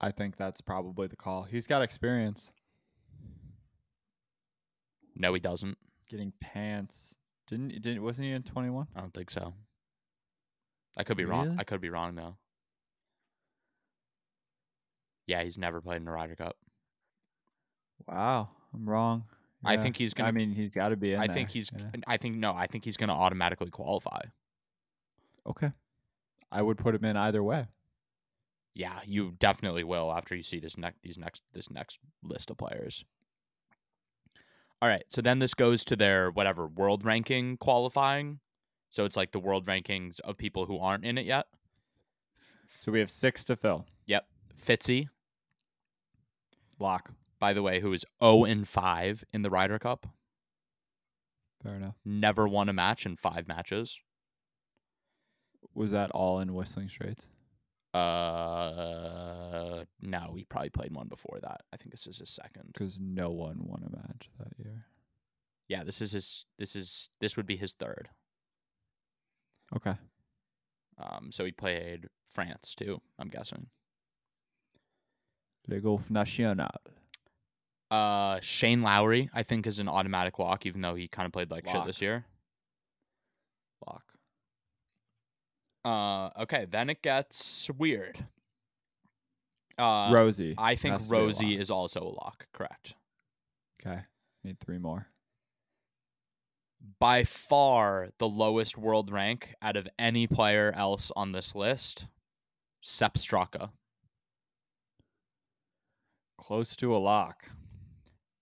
[0.00, 1.44] I think that's probably the call.
[1.44, 2.50] He's got experience
[5.14, 5.78] No, he doesn't.
[6.10, 7.16] getting pants.
[7.46, 8.88] Didn't didn't wasn't he in 21?
[8.94, 9.54] I don't think so.
[10.96, 11.56] I could be wrong.
[11.58, 12.36] I could be wrong though.
[15.26, 16.56] Yeah, he's never played in a Ryder Cup.
[18.08, 19.24] Wow, I'm wrong.
[19.64, 20.28] I think he's gonna.
[20.28, 21.70] I mean, he's got to be in I there, think he's.
[21.76, 21.86] yeah.
[22.06, 22.54] I think no.
[22.54, 24.20] I think he's going to automatically qualify.
[25.46, 25.72] okay.
[26.52, 27.66] I would put him in either way.
[28.74, 32.58] Yeah, you definitely will after you see this next these next this next list of
[32.58, 33.04] players.
[34.82, 38.40] All right, so then this goes to their whatever world ranking qualifying.
[38.90, 41.46] So it's like the world rankings of people who aren't in it yet.
[42.66, 43.86] So we have six to fill.
[44.06, 44.26] Yep,
[44.64, 45.08] Fitzy,
[46.78, 47.12] Lock.
[47.38, 50.06] by the way, who is zero and five in the Ryder Cup,
[51.62, 51.94] Fair enough.
[52.04, 53.98] never won a match in five matches.
[55.74, 57.28] Was that all in Whistling Straits?
[57.96, 61.62] Uh, no, he probably played one before that.
[61.72, 62.70] I think this is his second.
[62.72, 64.86] Because no one won a match that year.
[65.68, 66.44] Yeah, this is his.
[66.58, 68.08] This is this would be his third.
[69.74, 69.94] Okay.
[70.98, 73.00] Um, so he played France too.
[73.18, 73.66] I'm guessing.
[75.68, 76.68] Le Golf National.
[77.90, 81.50] Uh, Shane Lowry, I think, is an automatic lock, even though he kind of played
[81.50, 82.24] like shit this year.
[83.86, 84.04] Lock.
[85.86, 88.18] Uh, okay, then it gets weird.
[89.78, 90.56] Uh, Rosie.
[90.58, 91.60] I think has to be a Rosie lock.
[91.60, 92.46] is also a lock.
[92.52, 92.94] Correct.
[93.80, 94.00] Okay.
[94.42, 95.06] Need three more.
[96.98, 102.06] By far the lowest world rank out of any player else on this list.
[102.82, 103.70] Sepp Straka.
[106.36, 107.44] Close to a lock.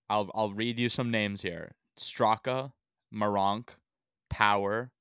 [0.09, 1.72] I'll I'll read you some names here.
[1.98, 2.72] Straka,
[3.14, 3.68] Meronk,
[4.30, 4.92] Power,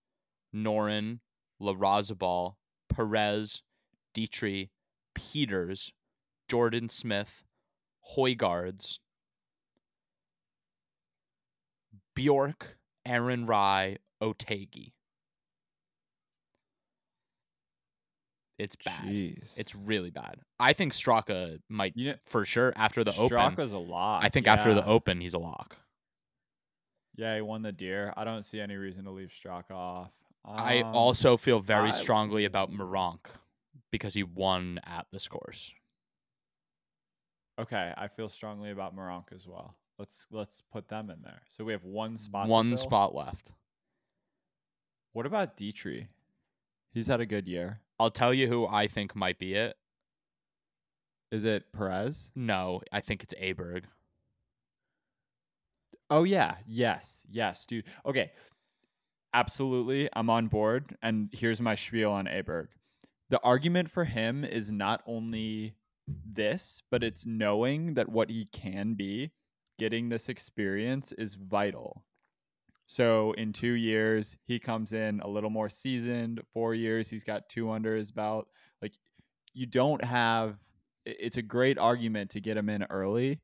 [0.54, 1.20] Noren,
[1.64, 2.56] Larrazabal,
[2.90, 3.62] Perez,
[4.14, 4.70] Dietrich,
[5.16, 5.94] Peters,
[6.48, 7.44] Jordan Smith,
[8.16, 9.00] Hojgaards,
[12.16, 14.92] Bjork, Aaron Rai, Otaegui.
[18.60, 19.06] It's bad.
[19.06, 19.58] Jeez.
[19.58, 20.40] It's really bad.
[20.60, 23.38] I think Straka might you know for sure after the open.
[23.38, 24.24] Straka's a lock.
[24.24, 25.78] I think after the open he's a lock.
[27.16, 28.14] Yeah, he won the Deere.
[28.16, 30.12] I don't see any reason to leave Straka off.
[30.46, 33.26] I Um, also feel very I- strongly about Meronk
[33.92, 35.74] because he won at this course.
[37.60, 39.78] Okay, I feel strongly about Meronk as well.
[40.00, 41.44] Let's let's put them in there.
[41.50, 42.48] So we have one spot.
[42.48, 43.52] One spot left.
[45.14, 46.08] What about Dietrich?
[46.94, 47.82] He's had a good year.
[48.00, 49.78] I'll tell you who I think might be it.
[51.32, 52.32] Is it Perez?
[52.36, 53.86] No, I think it's Aberg.
[56.10, 57.86] Oh yeah, yes, yes, dude.
[58.06, 58.32] Okay,
[59.34, 60.96] absolutely, I'm on board.
[61.02, 62.68] And here's my spiel on Aberg.
[63.30, 65.76] The argument for him is not only
[66.08, 69.32] this, but it's knowing that what he can be,
[69.80, 72.06] getting this experience is vital.
[72.86, 76.42] So in two years, he comes in a little more seasoned.
[76.54, 78.48] Four years, he's got two under his belt.
[78.82, 78.94] Like
[79.54, 80.58] you don't have.
[81.06, 83.42] It's a great argument to get him in early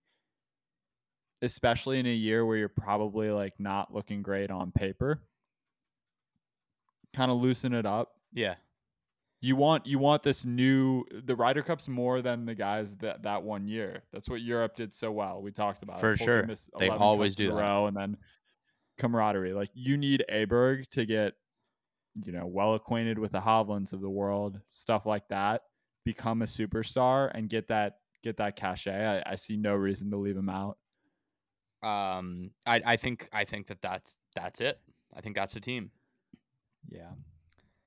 [1.42, 5.22] especially in a year where you're probably like not looking great on paper.
[7.14, 8.12] Kind of loosen it up.
[8.34, 8.56] Yeah.
[9.42, 13.44] You want you want this new the Ryder Cup's more than the guys that that
[13.44, 14.04] one year.
[14.12, 15.42] That's what Europe did so well.
[15.42, 16.02] We talked about.
[16.02, 16.48] For Full sure.
[16.78, 17.54] They always do that.
[17.54, 18.18] row and then
[18.98, 19.54] camaraderie.
[19.54, 21.36] Like you need Aberg to get
[22.26, 25.62] you know well acquainted with the Hovlands of the world, stuff like that.
[26.04, 29.24] Become a superstar and get that get that cachet.
[29.26, 30.78] I, I see no reason to leave him out.
[31.82, 34.80] Um I I think I think that that's that's it.
[35.16, 35.92] I think that's the team.
[36.88, 37.12] Yeah.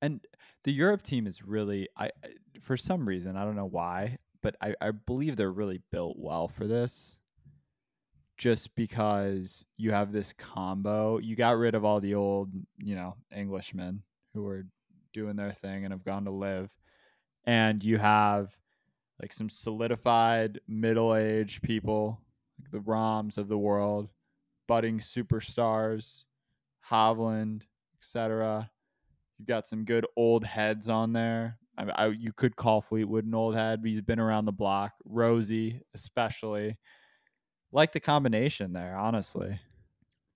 [0.00, 0.20] And
[0.64, 2.11] the Europe team is really I
[2.61, 6.48] for some reason, I don't know why, but I, I believe they're really built well
[6.48, 7.18] for this.
[8.37, 13.14] Just because you have this combo, you got rid of all the old, you know,
[13.33, 14.02] Englishmen
[14.35, 14.66] who were
[15.12, 16.70] doing their thing and have gone to LIV.
[17.44, 18.57] And you have
[19.20, 22.20] like some solidified middle aged people,
[22.59, 24.09] like the Rahms of the world,
[24.66, 26.24] budding superstars,
[26.90, 27.62] Hovland,
[28.00, 28.70] etc.
[29.42, 31.59] You've got some good old heads on there.
[31.76, 34.92] I, I, you could call Fleetwood an old head, but he's been around the block.
[35.05, 36.78] Rosie, especially,
[37.72, 38.96] like the combination there.
[38.96, 39.59] Honestly,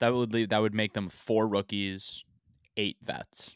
[0.01, 2.25] That would leave that would make them four rookies,
[2.77, 3.55] eight vets.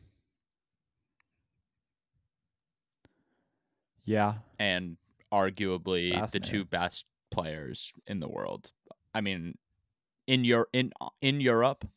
[4.04, 4.98] yeah, and
[5.32, 8.70] arguably the two best players in the world.
[9.12, 9.58] I mean,
[10.28, 11.88] in your in in Europe,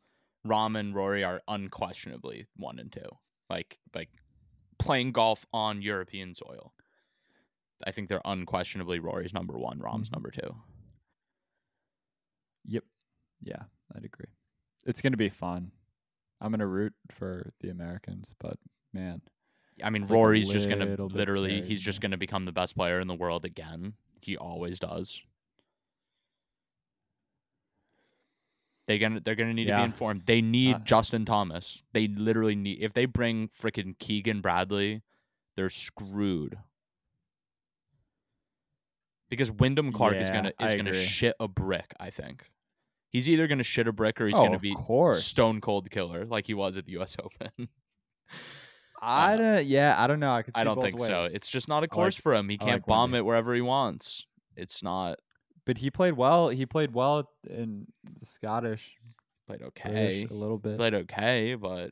[0.43, 3.09] Rahm and Rory are unquestionably one and two.
[3.49, 4.09] Like like
[4.79, 6.73] playing golf on European soil.
[7.85, 10.13] I think they're unquestionably Rory's number one, Rahm's Mhm.
[10.13, 10.55] number two.
[12.65, 12.83] yep,
[13.41, 13.63] yeah,
[13.95, 14.27] I'd agree.
[14.85, 15.71] It's gonna be fun.
[16.41, 18.57] I'm gonna root for the Americans, but
[18.93, 19.21] man,
[19.83, 22.51] I mean, It's like Rory's just gonna literally scary he's to just gonna become the
[22.51, 23.93] best player in the world again.
[24.21, 25.21] He always does.
[28.87, 30.23] They're gonna they're gonna need to be informed.
[30.25, 31.83] They need Uh, Justin Thomas.
[31.93, 35.01] They literally need if they bring freaking Keegan Bradley,
[35.55, 36.57] they're screwed.
[39.29, 41.05] Because Wyndham Clark is gonna is I gonna agree.
[41.05, 42.49] shit a brick, I think.
[43.09, 46.25] He's either gonna shit a brick or he's oh, gonna be course, stone cold killer
[46.25, 47.69] like he was at the US Open.
[49.01, 49.65] I uh, don't.
[49.65, 50.33] Yeah, I don't know.
[50.33, 50.55] I could.
[50.55, 51.21] See I don't think so.
[51.33, 52.49] It's just not a like- course for him.
[52.49, 54.25] He can't like bomb it wherever he wants.
[54.55, 55.19] It's not
[55.65, 56.49] but he played well.
[56.49, 57.87] He played well in
[58.19, 58.95] the Scottish,
[59.47, 60.27] played okay.
[60.29, 60.77] a little bit.
[60.77, 61.91] Played okay, but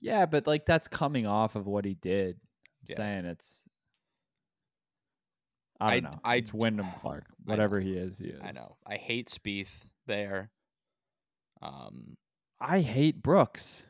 [0.00, 2.36] Yeah, but like that's coming off of what he did.
[2.36, 2.96] I'm Yeah.
[2.96, 3.62] saying it's
[5.80, 6.20] I I- don't know.
[6.24, 7.24] I- it's Wyndham Clark.
[7.44, 8.40] Whatever he is, he is.
[8.42, 8.76] I know.
[8.86, 9.74] I hate Spieth
[10.06, 10.50] there.
[11.62, 12.16] Um,
[12.60, 13.82] I hate Brooks.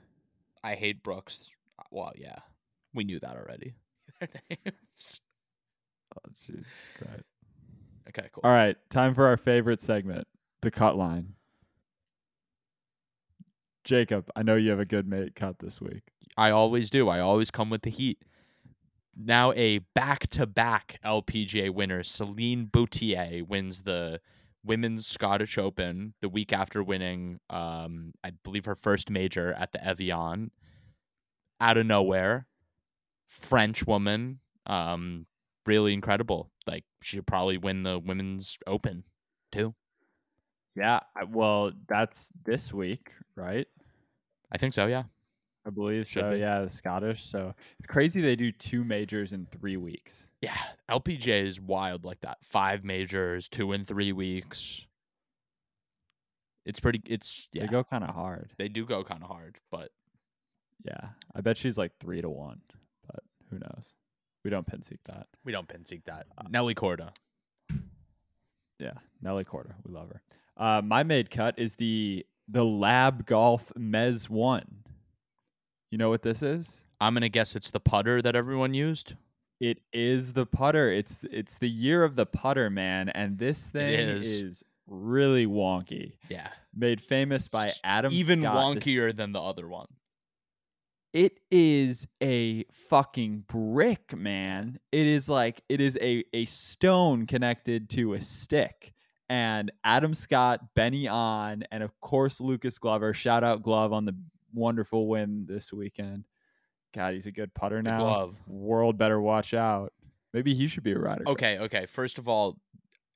[0.64, 1.50] I hate Brooks.
[1.90, 2.38] Well, yeah,
[2.94, 3.74] we knew that already.
[4.20, 5.20] Their names.
[6.16, 7.22] Oh, Jesus Christ.
[8.08, 8.42] Okay, cool.
[8.44, 10.26] All right, time for our favorite segment,
[10.62, 11.34] the cut line.
[13.84, 16.02] Jacob, I know you have a good mate cut this week.
[16.36, 17.08] I always do.
[17.08, 18.18] I always come with the heat.
[19.16, 24.20] Now a back-to-back LPGA winner, Celine Boutier, wins the
[24.62, 29.82] Women's Scottish Open the week after winning, um, I believe, her first major at the
[29.82, 30.50] Evian.
[31.60, 32.46] Out of nowhere,
[33.28, 35.26] French woman, um,
[35.64, 36.50] really incredible.
[36.66, 39.04] Like she should probably win the Women's Open
[39.52, 39.74] too.
[40.74, 41.00] Yeah,
[41.30, 43.66] well, that's this week, right?
[44.52, 44.86] I think so.
[44.86, 45.04] Yeah.
[45.66, 46.30] I believe Should so.
[46.32, 46.38] be.
[46.38, 47.24] Yeah, the Scottish.
[47.24, 50.28] So it's crazy they do two majors in three weeks.
[50.40, 50.56] Yeah,
[50.88, 52.38] LPGA is wild like that.
[52.44, 54.86] Five majors, two in three weeks.
[56.64, 57.00] It's pretty.
[57.06, 57.62] It's yeah.
[57.62, 58.52] They go kind of hard.
[58.58, 59.90] They do go kind of hard, but
[60.84, 62.60] Yeah, I bet she's like three to one,
[63.06, 63.92] but who knows?
[64.46, 65.26] We don't pin seek that.
[65.44, 66.28] we don't pin seek that.
[66.48, 67.10] Nelly Korda.
[68.78, 70.22] Yeah, Nelly Korda, we love her.
[70.56, 74.84] Uh, my made cut is the the Lab Golf Mezz One.
[75.90, 76.84] You know what this is?
[77.00, 79.14] I'm gonna guess it's the putter that everyone used.
[79.58, 80.92] It is the putter.
[80.92, 84.32] It's it's the year of the putter, man, and this thing is.
[84.32, 84.62] is.
[84.86, 86.12] really wonky.
[86.28, 88.76] Yeah, Made famous by Adam even Scott.
[88.76, 89.88] This- wonkier than the other one.
[91.16, 94.78] It is a fucking brick, man.
[94.92, 98.92] It is like it is a a stone connected to a stick.
[99.30, 103.14] And Adam Scott, Ben An, and of course Lucas Glover.
[103.14, 104.14] Shout out Glove on the
[104.52, 106.26] wonderful win this weekend.
[106.92, 107.98] God, he's a good putter The now.
[107.98, 108.36] glove.
[108.46, 109.94] World better watch out.
[110.34, 111.26] Maybe he should be a Ryder.
[111.28, 111.86] Okay, okay.
[111.86, 112.58] First of all,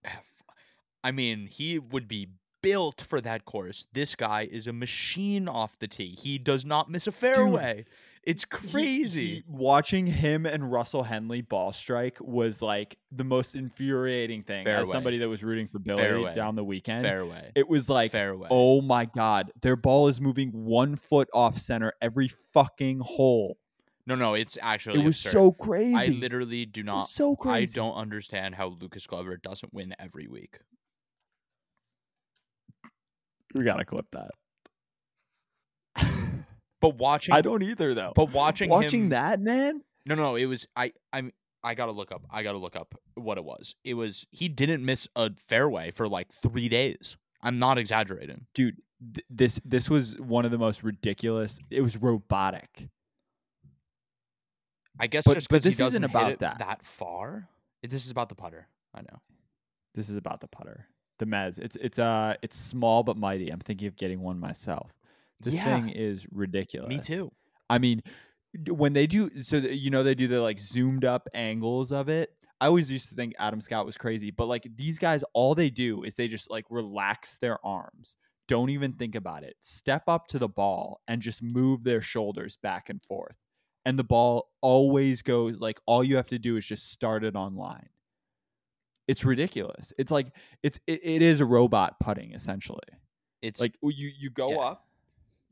[1.04, 2.28] I mean, he would be
[2.62, 3.86] built for that course.
[3.92, 6.16] This guy is a machine off the tee.
[6.20, 7.84] He does not miss a fairway.
[8.22, 9.26] It's crazy.
[9.26, 14.66] he- watching him and Russell Henley ball strike was like the most infuriating thing.
[14.66, 16.34] As somebody that was rooting for Billy Fairway.
[16.34, 17.50] down the weekend, fairway.
[17.54, 18.48] it was like, fairway.
[18.50, 23.56] oh my god, their ball is moving one foot off center every fucking hole.
[24.06, 25.32] No, no, it's actually it was absurd.
[25.32, 25.94] so crazy.
[25.96, 27.08] I literally do not.
[27.08, 27.72] So crazy.
[27.72, 30.58] I don't understand how Lucas Glover doesn't win every week.
[33.54, 34.30] We gotta clip that.
[36.80, 38.12] But watching, I don't either though.
[38.16, 40.92] But watching watching him, that man, No, no, it was I.
[41.12, 41.30] I'm.
[41.62, 42.22] I gotta look up.
[42.30, 43.74] I gotta look up what it was.
[43.84, 47.18] It was he didn't miss a fairway for like three days.
[47.42, 48.46] I'm not exaggerating.
[48.54, 48.76] dude.
[49.14, 51.58] Th- this this was one of the most ridiculous.
[51.70, 52.88] It was robotic.
[54.98, 56.58] I guess But- just but because he this isn't doesn't about hit it that.
[56.60, 57.46] that far.
[57.82, 58.68] This is about the putter.
[58.94, 59.20] I know.
[59.94, 60.86] This is about the putter,
[61.20, 61.58] the Mezz.
[61.58, 63.50] It's it's uh it's small but mighty.
[63.50, 64.92] I'm thinking of getting one myself.
[65.42, 65.64] This Yeah.
[65.64, 66.88] thing is ridiculous.
[66.88, 67.30] Me too.
[67.70, 68.02] I mean,
[68.68, 72.08] when they do, so that, you know they do the like zoomed up angles of
[72.08, 72.30] it.
[72.60, 75.70] I always used to think Adam Scott was crazy, but like these guys, all they
[75.70, 78.16] do is they just like relax their arms.
[78.48, 79.54] Don't even think about it.
[79.60, 83.36] Step up to the ball and just move their shoulders back and forth.
[83.86, 87.36] And the ball always goes like all you have to do is just start it
[87.36, 87.88] on line.
[89.10, 89.92] It's ridiculous.
[89.98, 90.28] It's like
[90.62, 92.78] it's it, it is a robot putting essentially.
[93.42, 94.58] It's Like you you go Yeah.
[94.58, 94.88] up,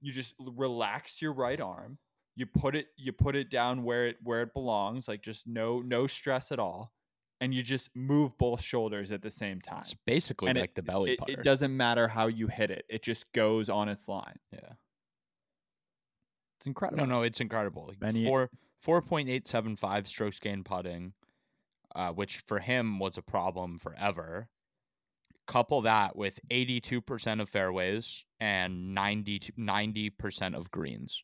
[0.01, 1.99] you just relax your right arm,
[2.37, 5.81] you put it you put it down where it where it belongs, like just no
[5.81, 6.93] no stress at all,
[7.41, 9.81] and you just move both shoulders at the same time.
[9.81, 13.03] it's basically and like the belly It, it doesn't matter how you hit it; it
[13.03, 14.39] just goes on its line.
[14.53, 14.75] Yeah.
[16.59, 17.07] It's incredible.
[17.07, 17.87] No, no, it's incredible.
[17.89, 18.51] Like Benny- Four
[18.81, 21.13] four point eight seven five strokes gained putting,
[21.95, 24.49] uh, which for him was a problem forever.
[25.47, 31.23] Couple that with eighty two percent of fairways and 90 percent of greens.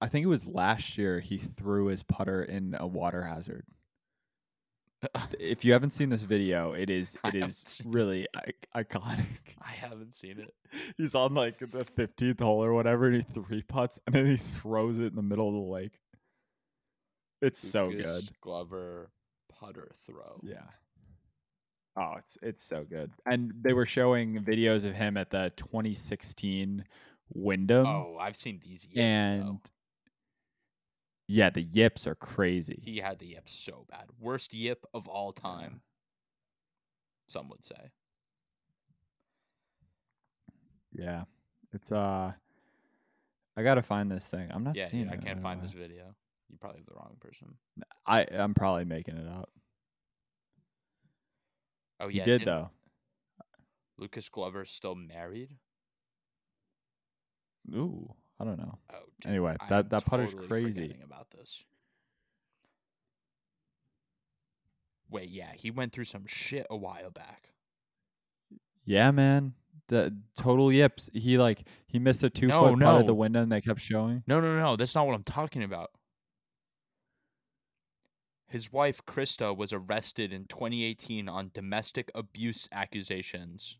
[0.00, 3.64] I think it was last year he threw his putter in a water hazard.
[5.38, 9.26] If you haven't seen this video, it is it is really I- iconic.
[9.60, 10.54] I haven't seen it.
[10.96, 14.36] He's on like the 15th hole or whatever, and he three putts, and then he
[14.36, 15.98] throws it in the middle of the lake.
[17.42, 18.22] It's so good.
[18.40, 19.10] Glover
[19.48, 20.40] putter throw.
[20.42, 20.62] Yeah.
[21.96, 23.10] Oh, it's it's so good.
[23.26, 26.84] And they were showing videos of him at the 2016
[27.34, 28.84] Wyndham, Oh, I've seen these.
[28.84, 29.60] Yips, and though.
[31.28, 32.80] yeah, the yips are crazy.
[32.82, 34.06] he had the yips so bad.
[34.20, 35.80] Worst yip of all time.
[37.28, 37.90] Some would say.
[40.92, 41.24] yeah,
[41.72, 42.32] it's uh,
[43.56, 44.48] I gotta find this thing.
[44.52, 46.14] I'm not yeah, seeing yeah, I can't find this video.
[46.52, 47.54] You probably have the wrong person.
[48.06, 49.48] I I'm probably making it up.
[51.98, 52.70] Oh He yeah, did didn't though.
[53.98, 55.56] Lucas Glover still married?
[57.74, 58.78] Ooh, I don't know.
[58.92, 60.96] Oh, dude, Anyway, I'm that that putter's totally crazy.
[61.02, 61.64] about this.
[65.08, 67.52] Wait, yeah, he went through some shit a while back.
[68.84, 69.54] Yeah, man.
[69.88, 71.10] The total yips.
[71.12, 73.80] He like he missed a two No, foot putt at the Wyndham, and they kept
[73.80, 74.22] showing.
[74.26, 75.90] No, no, no, that's not what I'm talking about.
[78.52, 83.78] His wife, Krista, was arrested in 2018 on domestic abuse accusations.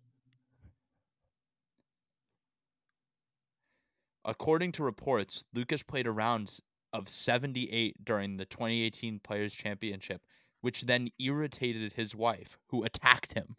[4.25, 6.59] According to reports, Lucas played a round
[6.91, 10.23] of 78 during the 2018 Players' Championship,
[10.63, 13.57] which then irritated his wife, who attacked him.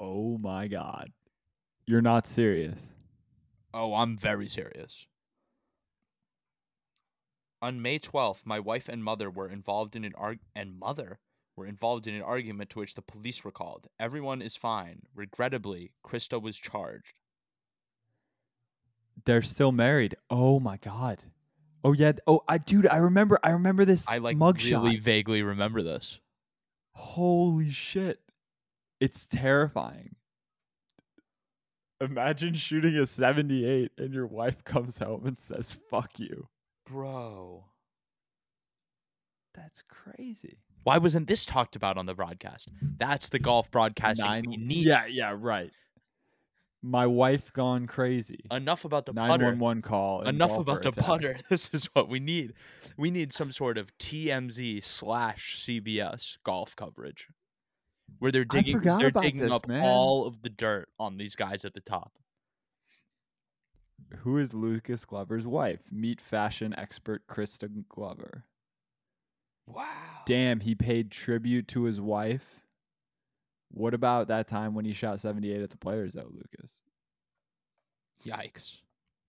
[0.00, 1.12] Oh my god,
[1.84, 2.94] you're not serious.
[3.74, 5.06] Oh, I'm very serious.
[7.62, 11.18] On May 12th, my wife and mother were involved in an arg- and mother
[11.56, 13.88] were involved in an argument to which the police were called.
[13.98, 15.00] Everyone is fine.
[15.14, 17.18] Regrettably, Krista was charged.
[19.24, 20.16] They're still married.
[20.28, 21.22] Oh my god.
[21.82, 22.12] Oh yeah.
[22.26, 23.38] Oh, I dude, I remember.
[23.42, 24.82] I remember this I like mugshot.
[24.82, 26.20] really vaguely remember this.
[26.92, 28.20] Holy shit.
[29.00, 30.16] It's terrifying.
[32.00, 36.48] Imagine shooting a 78 and your wife comes home and says, fuck you.
[36.86, 37.64] Bro.
[39.54, 40.58] That's crazy.
[40.84, 42.68] Why wasn't this talked about on the broadcast?
[42.98, 44.86] That's the golf broadcasting we need.
[44.86, 45.72] Yeah, yeah, right.
[46.82, 48.44] My wife gone crazy.
[48.52, 49.26] Enough about the putter.
[49.26, 50.22] 911 call.
[50.22, 51.04] Enough about the attack.
[51.04, 51.38] putter.
[51.48, 52.52] This is what we need.
[52.96, 57.26] We need some sort of TMZ slash CBS golf coverage,
[58.20, 59.82] where they're digging, they're digging this, up man.
[59.84, 62.12] all of the dirt on these guys at the top.
[64.18, 65.80] Who is Lucas Glover's wife?
[65.90, 68.44] Meet fashion expert Kristen Glover.
[69.66, 69.84] Wow.
[70.26, 72.44] Damn, he paid tribute to his wife.
[73.70, 76.82] What about that time when he shot 78 at the players, though, Lucas?
[78.24, 78.80] Yikes.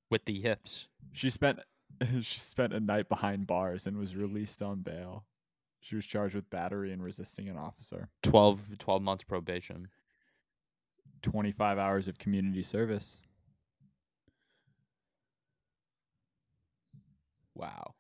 [0.10, 0.88] With the hips.
[1.12, 1.60] She spent
[2.22, 5.26] she spent a night behind bars and was released on bail.
[5.82, 8.10] She was charged with battery and resisting an officer.
[8.24, 9.88] 12, 12 months probation.
[11.22, 13.22] 25 hours of community service.
[17.58, 17.96] Wow.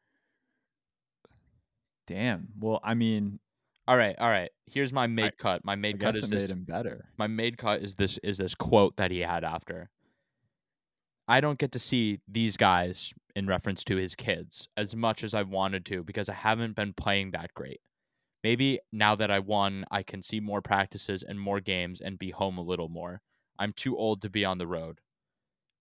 [2.05, 2.49] Damn.
[2.59, 3.39] Well, I mean,
[3.87, 4.51] All right, all right.
[4.65, 5.65] Here's my made cut.
[5.65, 7.05] My I made cut is this made him better.
[7.17, 9.89] my made cut is this is this quote that he had after.
[11.27, 15.33] I don't get to see these guys in reference to his kids as much as
[15.33, 17.81] I wanted to because I haven't been playing that great.
[18.43, 22.31] Maybe now that I won, I can see more practices and more games and be
[22.31, 23.21] home a little more.
[23.59, 24.99] I'm too old to be on the road.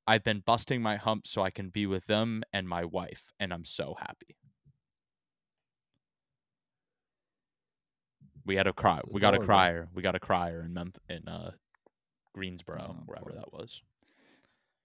[0.07, 3.53] I've been busting my hump so I can be with them and my wife, and
[3.53, 4.37] I'm so happy.
[8.45, 9.01] We had a cry.
[9.11, 9.89] We got a crier.
[9.93, 11.51] We got a crier in Memphis, in uh,
[12.33, 13.37] Greensboro, Oh, wherever boy.
[13.37, 13.83] that was.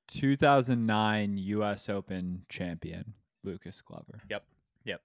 [0.07, 1.87] 2009 U.S.
[1.87, 3.13] Open champion
[3.43, 4.21] Lucas Glover.
[4.29, 4.43] Yep.
[4.85, 5.01] Yep.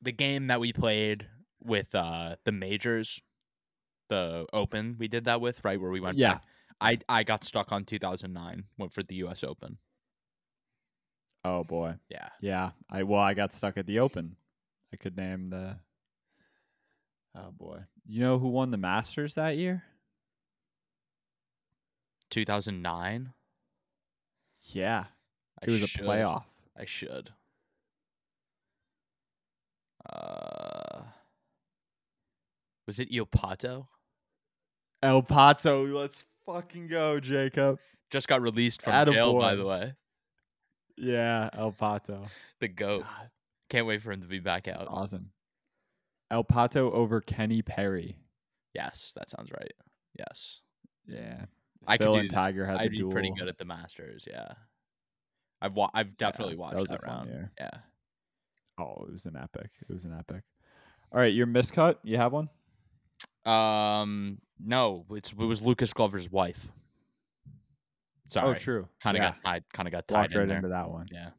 [0.00, 1.26] The game that we played
[1.62, 3.20] with uh the majors,
[4.08, 6.16] the Open, we did that with right where we went.
[6.18, 6.34] Yeah.
[6.34, 6.42] back.
[6.82, 8.64] I I got stuck on 2009.
[8.78, 9.44] Went for the U.S.
[9.44, 9.78] Open.
[11.44, 11.94] Oh boy.
[12.08, 12.28] Yeah.
[12.40, 12.70] Yeah.
[12.90, 14.36] I well, I got stuck at the Open.
[14.92, 15.76] I could name the.
[17.34, 17.78] Oh boy.
[18.06, 19.82] You know who won the Masters that year?
[22.30, 23.32] 2009.
[24.62, 25.04] Yeah.
[25.60, 26.00] I It was should.
[26.02, 26.44] a playoff.
[26.76, 27.30] I should.
[30.08, 31.02] Uh,
[32.86, 33.86] was it El Pato?
[35.02, 35.92] El Pato.
[35.92, 37.78] Let's fucking go, Jacob.
[38.10, 39.94] Just got released from jail, by the way.
[40.96, 42.26] Yeah, El Pato.
[42.60, 43.02] The goat.
[43.02, 43.30] God,
[43.70, 44.86] Can't wait for him to be back out.
[44.88, 45.30] awesome.
[46.30, 48.16] El Pato over Kenny Perry.
[48.74, 49.72] Yes, that sounds right.
[50.18, 50.60] Yes.
[51.06, 51.44] Yeah.
[51.86, 52.30] I could Phil do and.
[52.30, 53.12] Tiger had I'd the be duel.
[53.12, 54.24] pretty good at the Masters.
[54.30, 54.52] Yeah,
[55.60, 57.28] I've wa- I've definitely watched that was that, a round.
[57.28, 57.50] year.
[57.58, 57.70] Yeah,
[58.78, 59.70] Oh, it was an epic.
[59.80, 60.44] It was an epic.
[61.12, 61.96] All right, your miscut.
[62.04, 62.48] You have one?
[63.44, 66.68] Um, no, it's, it was Lucas Glover's wife.
[68.28, 68.88] Sorry, Oh, true.
[69.00, 69.30] kind of yeah.
[69.30, 69.64] got tied.
[69.72, 70.56] Kind of got tied walked in right there.
[70.56, 71.06] into that one.
[71.12, 71.30] Yeah,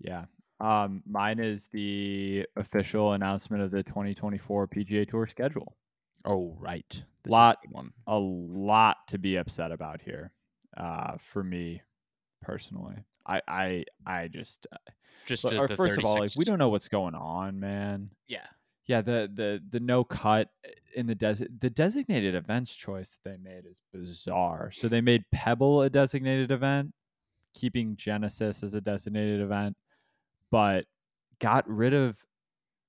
[0.00, 0.24] Yeah.
[0.58, 5.76] Um, mine is the official announcement of the 2024 PGA Tour schedule.
[6.24, 6.88] Oh right,
[7.22, 7.92] this a Lot- one.
[8.06, 10.32] A lot to be upset about here,
[10.76, 11.82] uh, for me
[12.42, 12.96] personally.
[13.26, 14.76] I I I just uh,
[15.26, 17.60] Just but- the, or the first of all, like we don't know what's going on,
[17.60, 18.10] man.
[18.26, 18.46] Yeah,
[18.86, 23.30] Yeah, the the the no cut eh, in the des- the designated events choice that
[23.30, 24.70] they made is bizarre.
[24.70, 26.92] So they made Pebble a designated event,
[27.54, 29.76] keeping Genesis as a designated event,
[30.50, 30.86] but
[31.40, 32.16] got rid of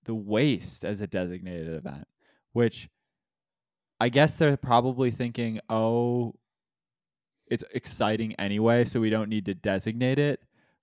[0.06, 2.08] the Waste as a designated event,
[2.54, 2.89] which
[4.00, 6.36] I guess they're probably thinking, oh,
[7.48, 10.41] it's exciting anyway, so we don't need to designate it.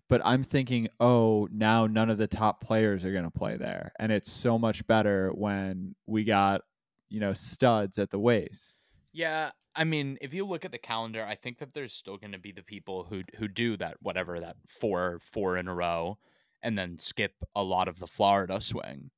[0.08, 3.92] But I'm thinking, oh, now none of the top players are going to play there.
[3.98, 6.60] And it's so much better when we got,
[7.08, 8.76] you know, studs at the Waste.
[9.12, 12.32] Yeah, I mean, if you look at the calendar, I think that there's still going
[12.32, 16.18] to be the people who who do that whatever that four four in a row,
[16.62, 19.10] and then skip a lot of the Florida swing.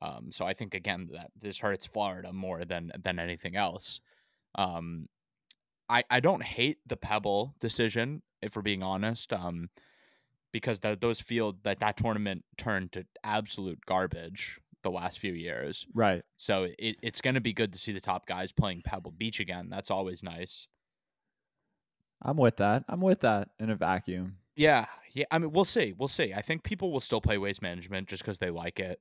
[0.00, 4.00] Um, so I think again that this hurts Florida more than than anything else.
[4.54, 5.08] Um,
[5.88, 9.32] I I don't hate the Pebble decision if we're being honest.
[9.32, 9.68] Um,
[10.52, 15.86] because the, those field that that tournament turned to absolute garbage the last few years.
[15.94, 16.22] Right.
[16.36, 19.40] So it, it's going to be good to see the top guys playing Pebble Beach
[19.40, 19.68] again.
[19.70, 20.68] That's always nice.
[22.22, 22.84] I'm with that.
[22.88, 24.36] I'm with that in a vacuum.
[24.56, 25.26] Yeah, yeah.
[25.30, 25.94] I mean, we'll see.
[25.96, 26.32] We'll see.
[26.34, 29.00] I think people will still play waste management just because they like it.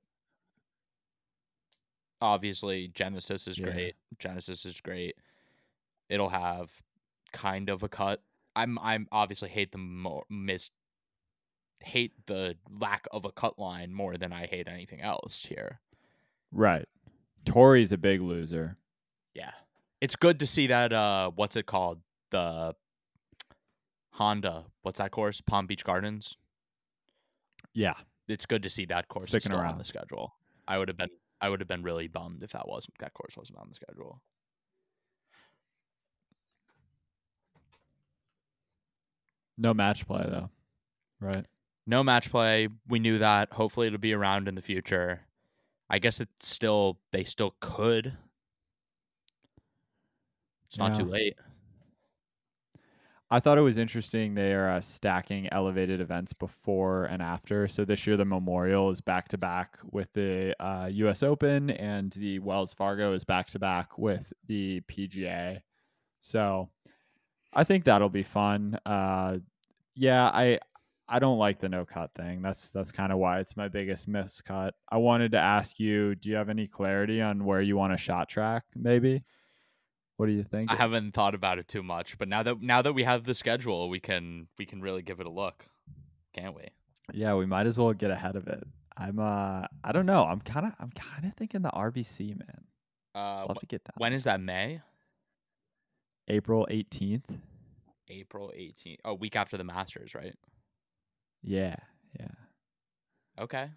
[2.22, 3.66] Obviously, Genesis is Yeah.
[3.72, 3.96] great.
[4.20, 5.16] Genesis is great.
[6.10, 6.82] It'll have
[7.34, 8.24] kind of a cut.
[8.56, 10.72] I'm I'm obviously hate the mo- miss
[11.84, 15.80] hate the lack of a cut line more than I hate anything else here.
[16.52, 16.88] Right.
[17.46, 18.78] Torrey's a big loser.
[19.34, 19.52] Yeah.
[20.02, 22.02] It's good to see that uh what's it called?
[22.32, 22.76] The
[24.12, 25.42] Honda, what's that course?
[25.42, 26.38] Palm Beach Gardens.
[27.74, 27.94] Yeah.
[28.28, 29.78] It's good to see that course Sticking still on around.
[29.78, 30.34] the schedule.
[30.68, 31.10] I would have been
[31.40, 34.22] I would have been really bummed if that wasn't that course wasn't on the schedule.
[39.58, 40.50] No match play though.
[41.20, 41.46] Right.
[41.88, 42.68] No match play.
[42.90, 43.54] We knew that.
[43.54, 45.22] Hopefully it'll be around in the future.
[45.90, 48.18] I guess it's still they still could.
[50.66, 51.36] It's not too late.
[53.30, 57.68] I thought it was interesting they are uh, stacking elevated events before and after.
[57.68, 61.24] So this year the Memorial is back to back with the uh, U.S.
[61.24, 65.62] Open, and the Wells Fargo is back to back with the PGA.
[66.20, 66.70] So
[67.54, 68.78] I think that'll be fun.
[68.86, 69.38] Uh,
[69.96, 70.60] yeah, I
[71.10, 72.42] I don't like the no cut thing.
[72.42, 74.72] That's that's kind of why it's my biggest miscut.
[74.90, 77.98] I wanted to ask you, do you have any clarity on where you want to
[77.98, 78.64] shot track?
[78.76, 79.24] Maybe.
[80.18, 80.72] What do you think?
[80.72, 83.34] I haven't thought about it too much, but now that now that we have the
[83.34, 85.66] schedule, we can we can really give it a look,
[86.34, 86.68] can't we?
[87.14, 88.64] Yeah, we might as well get ahead of it.
[88.98, 90.24] I'm uh I don't know.
[90.26, 92.64] I'm kind of I'm kind of thinking the RBC, man.
[93.16, 93.94] Uh, Love wh- to get down.
[93.98, 94.42] when is that?
[94.42, 94.82] May,
[96.28, 97.40] April 18th.
[98.10, 98.98] April 18th.
[99.06, 100.36] Oh, week after the Masters, right?
[101.44, 101.76] Yeah.
[102.20, 102.28] Yeah.
[103.40, 103.70] Okay.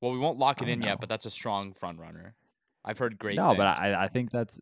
[0.00, 0.86] Well, we won't lock it in know.
[0.86, 2.34] yet, but that's a strong front runner.
[2.84, 3.36] I've heard great.
[3.36, 3.66] no, but.
[3.66, 4.60] I I think that's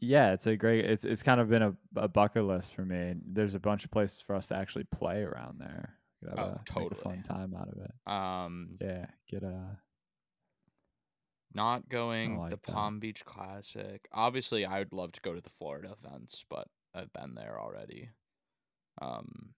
[0.00, 3.14] yeah, it's a great it's it's kind of been a, a bucket list for me.
[3.24, 5.94] There's a bunch of places for us to actually play around there.
[6.28, 8.12] Have Oh, a, make a fun time out of it.
[8.12, 9.78] um Yeah, get a
[11.54, 12.72] not going like the that.
[12.72, 14.06] Palm Beach Classic.
[14.12, 18.10] Obviously, I would love to go to the Florida events, but I've been there already.
[19.02, 19.50] Um,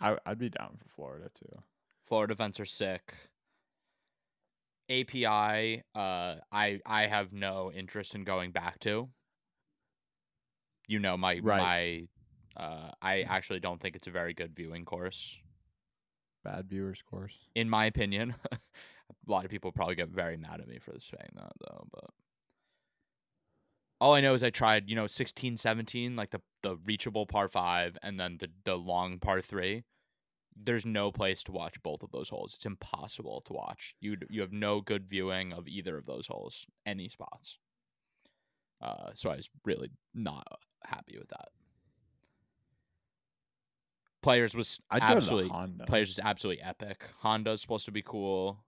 [0.00, 1.62] I I'd be down for Florida too.
[2.06, 3.14] Florida events are sick.
[4.88, 9.08] API, uh, I I have no interest in going back to.
[10.88, 12.08] You know my Right.
[12.56, 15.38] my, uh, I actually don't think it's a very good viewing course,
[16.42, 17.48] Bad viewers course.
[17.54, 18.34] in my opinion.
[18.52, 18.58] a
[19.26, 22.10] lot of people probably get very mad at me for saying that though, but
[24.00, 27.48] all I know is I tried, you know, 16, 17, like the the reachable par
[27.48, 29.84] 5 and then the the long par 3.
[30.62, 32.54] There's no place to watch both of those holes.
[32.54, 33.94] It's impossible to watch.
[34.00, 37.58] You you have no good viewing of either of those holes, any spots.
[38.80, 40.46] Uh, so I was really not
[40.84, 41.48] happy with that.
[44.22, 45.50] Players was I'd go to the absolutely
[45.86, 47.04] Players is absolutely epic.
[47.20, 48.64] Honda's supposed to be cool.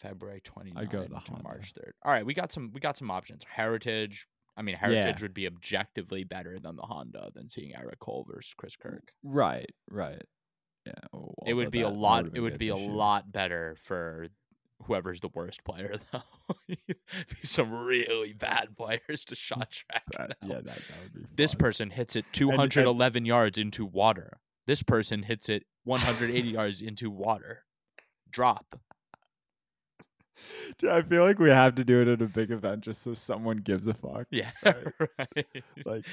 [0.00, 1.42] February 29th I'd go to to.
[1.42, 1.90] March 3rd.
[2.04, 3.42] All right, we got some we got some options.
[3.50, 4.26] Heritage.
[4.56, 8.54] I mean, Heritage would be objectively better than the Honda than seeing Eric Cole versus
[8.56, 9.12] Chris Kirk.
[9.22, 10.22] Right, right.
[10.86, 10.92] Yeah.
[11.12, 12.88] oh, it would be a that- lot it would be a year.
[12.90, 14.28] lot better for
[14.84, 16.22] whoever's the worst player though.
[16.68, 16.76] be
[17.44, 20.04] some really bad players to shot track.
[20.16, 21.58] That- yeah, that, that would be This fun.
[21.60, 24.38] person hits it 211 yards into water.
[24.66, 27.64] This person hits it 180 yards into water.
[28.30, 28.78] Drop.
[30.78, 33.14] Dude, I feel like we have to do it at a big event just so
[33.14, 34.26] someone gives a fuck.
[34.30, 34.50] Yeah.
[34.64, 34.86] Right.
[35.18, 35.46] right.
[35.84, 36.04] Like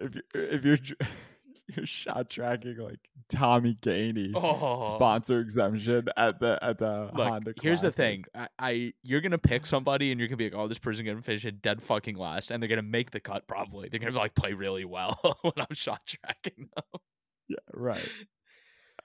[0.00, 0.78] if you if you're
[1.76, 2.98] you're shot tracking like
[3.28, 4.94] Tommy Gainey Oh.
[4.96, 7.52] sponsor exemption at the at the Look, Honda.
[7.60, 8.24] here's the thing.
[8.34, 11.20] I, I you're gonna pick somebody and you're gonna be like, oh, this person gonna
[11.20, 13.88] finish it dead fucking last, and they're gonna make the cut probably.
[13.90, 17.00] They're gonna like play really well when I'm shot tracking them.
[17.48, 18.08] Yeah, right.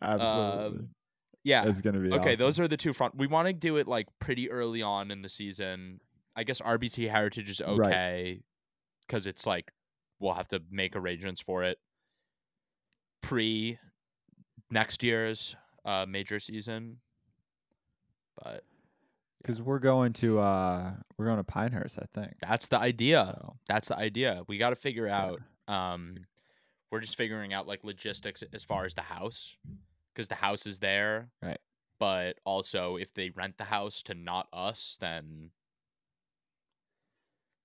[0.02, 0.88] Um, Absolutely.
[1.44, 1.66] Yeah.
[1.66, 2.40] it's gonna be Okay, awesome.
[2.40, 3.16] those are the two front.
[3.16, 6.00] We want to do it like pretty early on in the season.
[6.36, 8.42] I guess RBC Heritage is okay
[9.08, 9.72] because it's like
[10.20, 11.78] we'll have to make arrangements for it
[13.22, 13.78] pre
[14.72, 16.98] next year's uh, major season.
[18.42, 18.64] But
[19.42, 22.34] Because we're going to uh we're going to Pinehurst, I think.
[22.42, 23.36] that's the idea.
[23.38, 24.44] So, That's the idea.
[24.48, 25.22] We got to figure yeah.
[25.22, 25.42] out.
[25.68, 26.16] Um,
[26.92, 29.56] we're just figuring out like logistics as far as the house,
[30.14, 31.30] because the house is there.
[31.42, 31.60] Right.
[32.00, 35.52] But also, if they rent the house to not us, then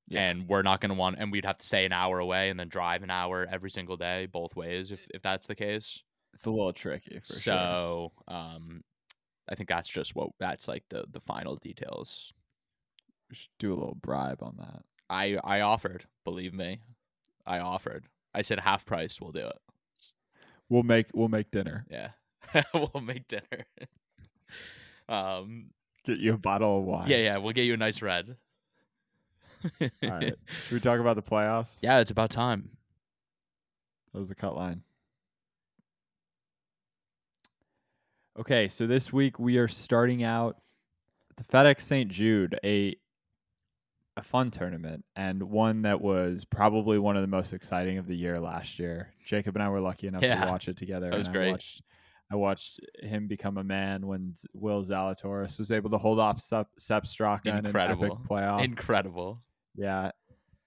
[0.06, 0.20] Yeah.
[0.30, 2.58] and we're not going to want, and we'd have to stay an hour away and
[2.58, 6.02] then drive an hour every single day, both ways, if if that's the case.
[6.34, 7.38] it's a little tricky for sure.
[7.54, 8.82] so, um,
[9.48, 12.32] I think that's just what that's like the the final details.
[13.28, 14.82] We should do a little bribe on that.
[15.10, 16.80] I I offered, believe me,
[17.46, 18.06] I offered.
[18.34, 19.20] I said half price.
[19.20, 19.58] We'll do it.
[20.70, 21.86] We'll make we'll make dinner.
[21.90, 22.10] Yeah,
[22.74, 23.66] we'll make dinner.
[25.08, 25.66] um,
[26.04, 27.08] Get you a bottle of wine.
[27.08, 28.36] yeah, yeah, we'll get you a nice red.
[29.80, 30.34] All right.
[30.66, 31.78] Should we talk about the playoffs?
[31.82, 32.70] Yeah, it's about time.
[34.12, 34.82] That was the cut line.
[38.38, 40.58] Okay, so this week we are starting out
[41.36, 42.08] the FedEx St.
[42.10, 42.96] Jude, a
[44.16, 48.16] a fun tournament and one that was probably one of the most exciting of the
[48.16, 49.12] year last year.
[49.24, 51.08] Jacob and I were lucky enough Yeah, to watch it together.
[51.10, 51.50] that was and I great.
[51.52, 51.82] watched,
[52.30, 56.68] I watched him become a man when Will Zalatoris was able to hold off Sepp,
[56.78, 58.20] Sepp Straka in an epic Incredible.
[58.28, 58.62] playoff.
[58.64, 59.42] Incredible.
[59.74, 60.10] Yeah,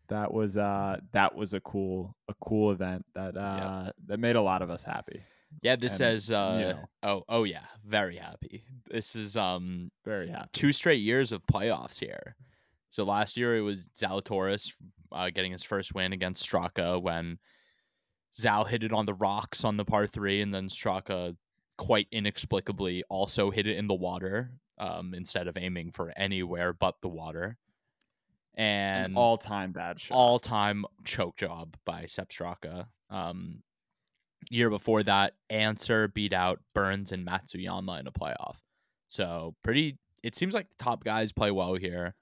[0.07, 4.41] that was uh that was a cool a cool event that uh that made a
[4.41, 5.21] lot of us happy.
[5.61, 6.85] Yeah, this And, says uh you know.
[7.03, 8.63] oh oh yeah, very happy.
[8.89, 10.49] This is um Very happy.
[10.53, 12.35] two straight years of playoffs here.
[12.89, 14.73] So last year it was Zalatoris
[15.11, 17.37] uh, getting his first win against Straka when
[18.35, 21.35] Zal hit it on the rocks on the par three, and then Straka
[21.77, 27.01] quite inexplicably also hit it in the water um, instead of aiming for anywhere but
[27.01, 27.57] the water.
[28.55, 30.15] An And all time bad shot.
[30.15, 32.87] all time choke job by Sepp Straka.
[33.09, 33.63] Um,
[34.49, 38.57] year before that, Ancer beat out Burns and Matsuyama in a playoff.
[39.07, 39.97] So pretty.
[40.23, 42.13] It seems like the top guys play well here.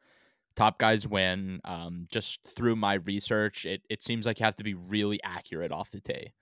[0.56, 1.62] Top guys win.
[1.66, 5.72] Um, just through my research, it it seems like you have to be really accurate
[5.72, 6.34] off the tee.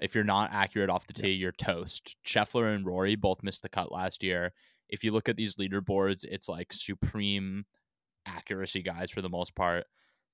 [0.00, 1.22] If you're not accurate off the Yeah.
[1.22, 2.16] tee, you're toast.
[2.24, 4.52] Scheffler and Rory both missed the cut last year.
[4.88, 7.66] If you look at these leaderboards, it's like supreme
[8.26, 9.86] accuracy guys for the most part.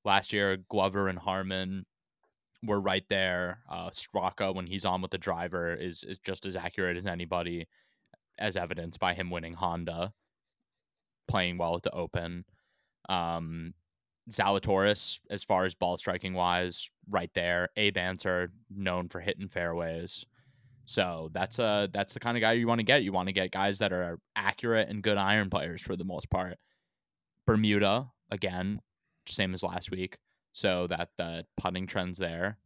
[0.04, 1.84] Last year, Glover and Harman
[2.62, 3.62] were right there.
[3.68, 7.66] Uh, Straka, when he's on with the driver, is is just as accurate as anybody,
[8.38, 10.14] as evidenced by him winning Honda,
[11.28, 12.44] playing well at the Open.
[13.08, 13.74] Um,
[14.30, 17.68] Zalatoris, as far as ball striking wise, right there.
[17.76, 20.24] Abe Ancer, known for hitting fairways.
[20.86, 23.02] So that's uh that's the kind of guy you want to get.
[23.02, 26.30] You want to get guys that are accurate and good iron players for the most
[26.30, 26.58] part.
[27.46, 28.80] Bermuda again,
[29.26, 30.18] same as last week.
[30.52, 32.58] So that the putting trends there.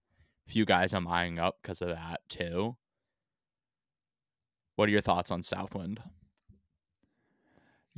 [0.47, 2.77] Few guys I'm eyeing up because of that too.
[4.77, 5.99] What are your thoughts on Southwind?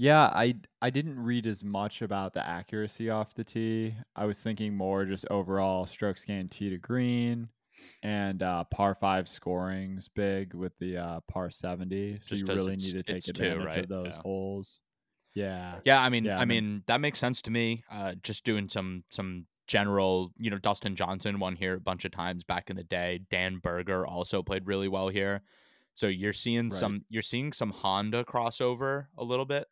[0.03, 3.95] Yeah, I I didn't read as much about the accuracy off the tee.
[4.17, 7.51] I was thinking more just overall strokes gained tee to green
[8.03, 12.19] and uh, par five scorings big with the uh, par seventy.
[12.21, 13.79] So Just you really need to take it's two, advantage right?
[13.85, 14.23] of those Yeah.
[14.23, 14.81] holes.
[15.35, 15.79] Yeah.
[15.85, 17.85] Yeah, I mean, Yeah, I mean that makes sense to me.
[17.89, 22.11] Uh, just doing some some general, you know, Dustin Johnson won here a bunch of
[22.11, 23.21] times back in the day.
[23.31, 25.43] Dan Berger also played really well here.
[25.95, 26.73] So you're seeing Right.
[26.73, 29.69] some you're seeing some Honda crossover a little bit.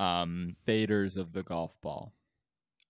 [0.00, 2.12] Um, Faders of the golf ball.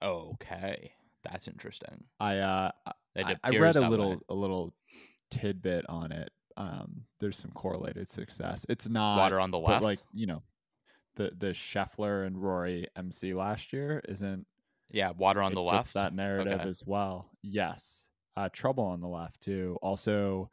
[0.02, 0.92] okay,
[1.24, 2.04] that's interesting.
[2.18, 2.70] I uh
[3.16, 4.18] I, I read a little way.
[4.28, 4.72] a little
[5.30, 6.30] tidbit on it.
[6.56, 8.64] Um, there's some correlated success.
[8.68, 9.84] It's not water on the but left.
[9.84, 10.42] like you know,
[11.16, 14.46] the the Scheffler and Rory MC last year isn't
[14.92, 15.94] yeah, water on the left.
[15.94, 16.68] that narrative Okay.
[16.68, 17.30] as well.
[17.42, 19.78] Yes, uh, trouble on the left too.
[19.82, 20.50] Also,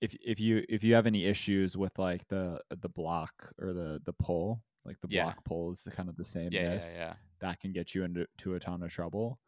[0.00, 4.00] if if you if you have any issues with like the the block or the
[4.04, 5.22] the pole, like the Yeah.
[5.24, 7.14] block pole is the kind of the same yeah, yeah, miss yeah.
[7.40, 9.38] that can get you into to a ton of trouble.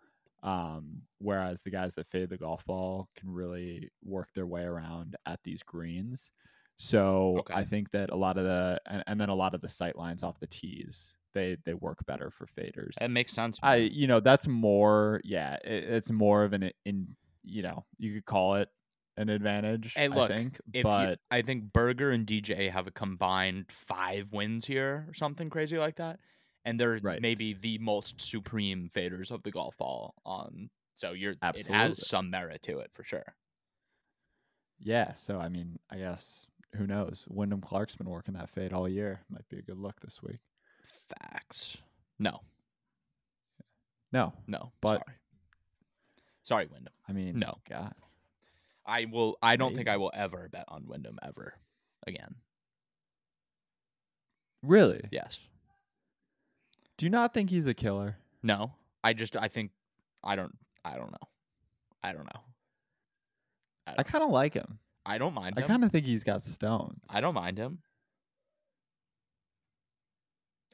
[0.42, 5.16] Um, whereas the guys that fade the golf ball can really work their way around
[5.26, 6.30] at these greens.
[6.78, 7.54] So Okay.
[7.54, 9.96] I think that a lot of the and, and then a lot of the sight
[9.96, 12.94] lines off the tees they they work better for faders.
[12.98, 13.58] That makes sense.
[13.62, 18.14] I you know that's more yeah it, it's more of an in you know you
[18.14, 18.68] could call it
[19.16, 19.94] an advantage.
[19.94, 23.70] Hey, look, I think, if you- but I think Berger and DJ have a combined
[23.72, 26.20] five wins here or something crazy like that,
[26.64, 27.20] and they're Right.
[27.22, 30.14] maybe the most supreme faders of the golf ball.
[30.24, 31.74] On so you're it Absolutely.
[31.76, 33.34] has some merit to it for sure.
[34.78, 35.14] yeah.
[35.14, 37.24] So I mean, I guess who knows?
[37.28, 39.24] Wyndham Clark's been working that fade all year.
[39.30, 40.40] Might be a good look this week.
[40.84, 41.78] Facts.
[42.18, 42.42] No,
[44.12, 45.16] No, No, But- sorry.
[46.42, 46.94] Sorry, Wyndham.
[47.08, 47.58] I mean, No.
[47.68, 47.94] God,
[48.86, 49.36] I will.
[49.42, 51.54] I don't think I will ever bet on Wyndham ever
[52.06, 52.36] again.
[54.62, 55.02] really?
[55.10, 55.38] Yes.
[56.96, 58.16] Do you not think he's a killer?
[58.42, 58.72] No.
[59.04, 59.36] I just.
[59.36, 59.70] I think.
[60.24, 60.56] I don't.
[60.84, 61.28] I don't know.
[62.02, 62.40] I don't know.
[63.98, 64.78] I kind of like him.
[65.04, 67.00] I don't mind I kind of think he's got stones.
[67.10, 67.78] I don't mind him.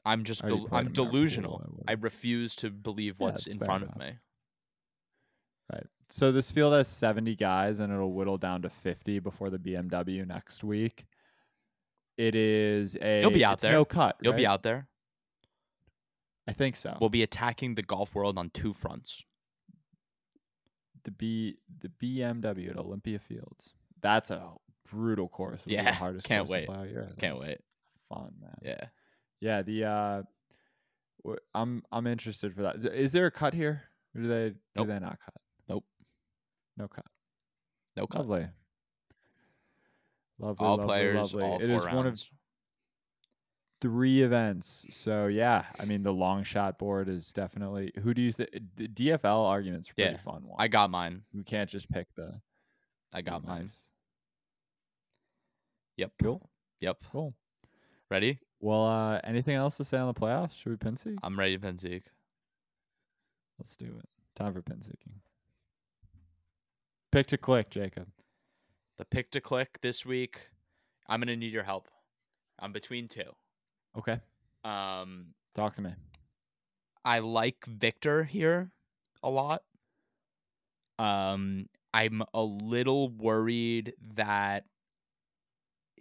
[0.05, 0.43] I'm just.
[0.43, 1.83] I Del- I'm him in our pool, delusional.
[1.87, 4.13] I refuse to believe what's that's in front of me.
[6.03, 6.11] Right.
[6.13, 10.25] So this field has 70 guys and it'll whittle down to 50 before the BMW
[10.27, 11.05] next week.
[12.17, 13.71] It is a You'll be out it's there.
[13.71, 14.17] No cut.
[14.21, 14.87] You'll be out there.
[16.47, 16.97] I think so.
[16.99, 19.23] We'll be attacking the golf world on two fronts.
[21.05, 23.73] the B the BMW at Olympia Fields.
[24.01, 24.51] That's a
[24.91, 25.61] brutal course.
[25.65, 26.67] It'll Yeah, hardest can't wait.
[26.69, 27.59] year, Can't wait.
[28.09, 28.57] Fun, man.
[28.61, 28.85] Yeah.
[29.39, 30.23] Yeah, the uh
[31.55, 32.75] I'm I'm interested for that.
[32.93, 33.83] Is there a cut here?
[34.15, 34.87] Or do they do Nope.
[34.89, 35.33] they not cut?
[36.77, 37.05] No cut.
[37.95, 38.19] No cut.
[38.27, 38.47] Lovely.
[40.39, 41.43] Lovely, all lovely, players, lovely.
[41.43, 41.95] all It is rounds.
[41.95, 42.21] one of
[43.81, 44.85] three events.
[44.89, 47.91] So yeah, I mean the long shot board is definitely.
[48.01, 48.49] Who do you think?
[48.75, 50.55] The DFL argument's pretty Yeah, fun one.
[50.57, 51.21] I got mine.
[51.33, 52.41] we can't just pick the.
[53.13, 53.61] I got mine.
[53.61, 53.89] Nice.
[55.97, 56.13] Yep.
[56.23, 56.49] Cool.
[56.79, 56.97] Yep.
[57.11, 57.35] Cool.
[58.09, 58.39] Ready?
[58.59, 60.53] Well, uh, anything else to say on the playoffs?
[60.53, 61.17] Should we pin seek?
[61.21, 62.03] I'm ready to pin seek.
[63.59, 64.09] Let's do it.
[64.35, 65.21] Time for pin seeking.
[67.13, 68.07] Pick to click, Jacob.
[68.97, 70.49] The pick to click this week.
[71.07, 71.87] I'm gonna need your help.
[72.57, 73.35] I'm between two.
[73.95, 74.19] Okay,
[74.63, 75.93] Um, talk to me.
[77.05, 78.71] I like Viktor here
[79.21, 79.61] a lot.
[80.97, 84.65] Um, I'm a little worried that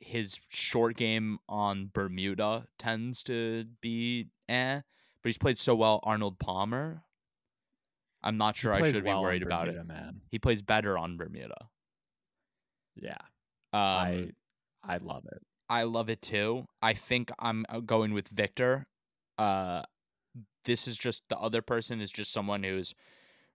[0.00, 4.76] his short game on Bermuda tends to be eh,
[5.22, 7.02] but he's played so well Arnold Palmer.
[8.24, 9.86] I'm not sure I should well be worried about it.
[9.86, 10.20] man.
[10.30, 11.68] He plays better on Bermuda.
[12.94, 13.16] Yeah,
[13.72, 14.30] Um, I
[14.84, 15.42] I love it.
[15.68, 16.66] I love it too.
[16.82, 18.86] I think I'm uh, going with Viktor.
[19.38, 19.82] Uh,
[20.64, 22.94] this is just the other person is just someone who's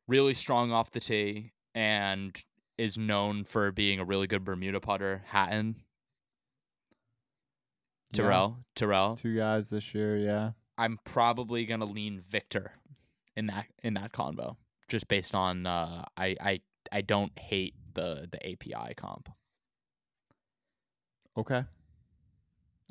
[0.08, 2.36] really strong off the tee and
[2.78, 5.22] is known for being a really good Bermuda putter.
[5.28, 5.76] Hatton,
[8.12, 9.16] Yeah, Tyrrell, Tyrrell.
[9.18, 10.18] two guys this year.
[10.18, 12.72] Yeah, I'm probably gonna lean Viktor
[13.38, 14.58] in that in that combo,
[14.90, 16.62] just based on uh, I I
[16.92, 19.30] I don't hate the the API comp.
[21.38, 21.64] okay.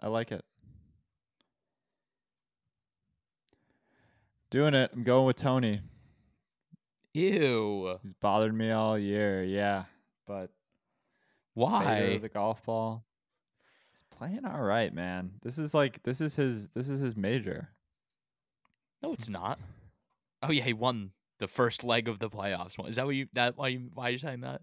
[0.00, 0.44] I like it.
[4.50, 4.90] Doing it.
[4.94, 5.80] I'm going with Tony.
[7.14, 7.98] Ew.
[8.02, 9.42] He's bothered me all year.
[9.42, 9.84] Yeah,
[10.26, 10.50] but
[11.54, 12.18] Why?
[12.18, 13.04] the golf ball.
[13.92, 15.32] He's playing all right, man.
[15.42, 17.70] This is like this is his this is his major.
[19.02, 19.58] No, it's not.
[20.48, 22.76] Oh yeah, he won the first leg of the playoffs.
[22.88, 23.26] Is that what you?
[23.34, 23.90] That why you?
[23.94, 24.62] Why are you saying that?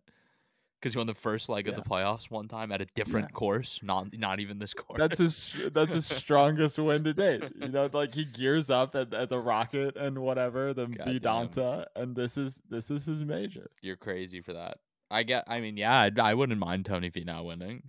[0.79, 3.79] Because he won the first leg of the playoffs one time at a different course,
[3.83, 4.99] not not even this course.
[4.99, 7.43] That's his that's his strongest win to date.
[7.55, 12.15] You know, like he gears up at, at the Rocket and whatever, the Vedanta, and
[12.15, 13.69] this is this is his major.
[13.81, 14.79] You're crazy for that.
[15.09, 15.45] I get.
[15.47, 17.83] I mean, yeah, I'd, I wouldn't mind Tony Finau winning.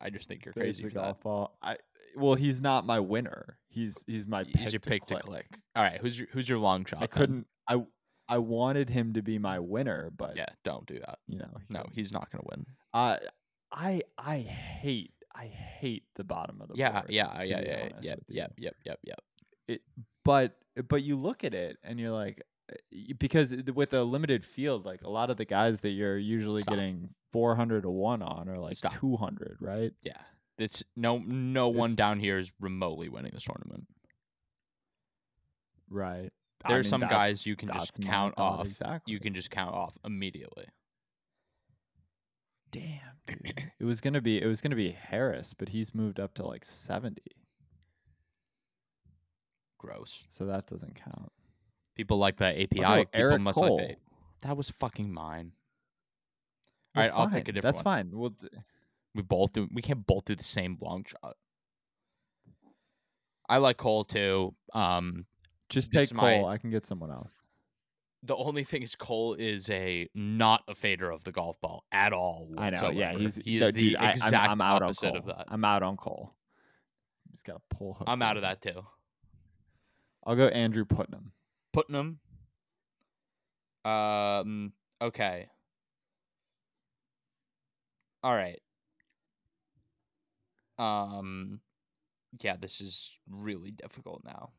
[0.00, 1.20] I just think you're crazy for that.
[1.20, 1.58] ball.
[1.60, 1.76] I
[2.16, 3.58] well, he's not my winner.
[3.68, 5.20] He's he's my pick He's your to pick click.
[5.22, 5.46] to click.
[5.76, 6.98] All right, who's your who's your long shot?
[6.98, 7.08] I then?
[7.08, 7.46] couldn't.
[7.68, 7.84] I
[8.28, 11.18] I wanted him to be my winner, but Yeah, don't do that.
[11.26, 11.94] you know, he No, couldn't.
[11.94, 12.66] he's not gonna win.
[12.92, 13.16] Uh,
[13.72, 17.04] I I hate I hate the bottom of the Yeah, board.
[17.10, 19.20] yeah, yeah, yeah, yeah, with yep, yep, yep, yep.
[19.68, 19.82] it
[20.24, 20.56] but
[20.88, 22.42] but you look at it and you're like
[23.18, 26.74] because with a limited field like a lot of the guys that you're usually Stop.
[26.74, 28.92] getting 400 to 1 on are like Stop.
[28.94, 30.20] 200 right Yeah,
[30.62, 33.86] it's no no one It's- down here is remotely winning this tournament.
[35.88, 36.30] right
[36.64, 38.66] I There's mean, some guys you can just count off.
[38.66, 40.66] exactly You can just count off immediately.
[42.70, 43.72] damn dude.
[43.80, 46.64] it was gonna be it was gonna be harris but he's moved up to like
[46.64, 47.20] 70
[49.78, 50.24] Gross.
[50.28, 51.32] so that doesn't count
[51.96, 53.06] People like that API.
[53.12, 53.76] Eric must Cole.
[53.76, 53.98] like that.
[54.42, 55.52] That was fucking mine.
[56.94, 58.08] Well, All right, I'll pick a different that's one.
[58.10, 58.48] fine we'll d-
[59.14, 59.68] We both do.
[59.72, 61.36] We can't both do the same long shot.
[63.48, 64.54] I like Cole too.
[64.72, 65.26] Um,
[65.68, 67.46] just take my- cole i can get someone else
[68.22, 72.12] the only thing is Cole is a not a fader of the golf ball at
[72.12, 72.50] all.
[72.58, 72.90] I know.
[72.90, 75.26] Yeah, he's he is no, the dude, exact I, am I'm out opposite on of
[75.26, 75.46] that.
[75.48, 76.34] I'm out on Cole.
[77.30, 78.08] He's got a pull hook.
[78.08, 78.84] I'm out of that too.
[80.26, 81.32] I'll go Andrew Putnam.
[81.72, 82.18] Putnam.
[83.84, 84.72] Um.
[85.00, 85.48] Okay.
[88.22, 88.60] All right.
[90.80, 91.60] Um.
[92.40, 94.50] Yeah, this is really difficult now.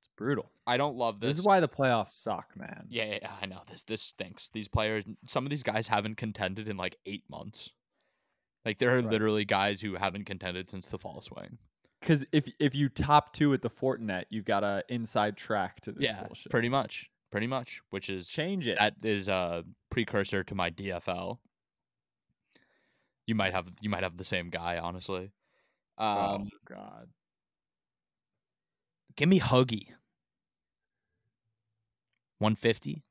[0.00, 0.50] It's Brutal.
[0.66, 1.30] I don't love this.
[1.30, 2.86] This is why the playoffs suck, man.
[2.88, 3.62] Yeah, yeah, yeah, I know.
[3.68, 4.48] This this stinks.
[4.52, 7.70] These players, some of these guys haven't contended in like eight months.
[8.64, 9.10] Like there are Right.
[9.10, 11.58] literally guys who haven't contended since the fall swing.
[12.00, 15.92] Because if if you top two at the Fortinet, you've got a inside track to
[15.92, 16.50] this yeah, bullshit.
[16.50, 17.80] pretty much, pretty much.
[17.90, 18.78] Which is Change it.
[18.78, 21.38] that is a precursor to my DFL.
[23.26, 25.32] You might have you might have the same guy, honestly.
[25.98, 27.08] Um, oh God.
[29.16, 29.88] give me Huggy.
[32.38, 33.02] One fifty.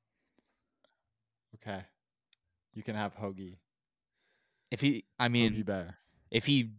[1.56, 1.84] Okay.
[2.74, 3.56] You can have Hoagie.
[4.70, 5.98] If he, I mean, Hoagie Bear.
[6.30, 6.70] if he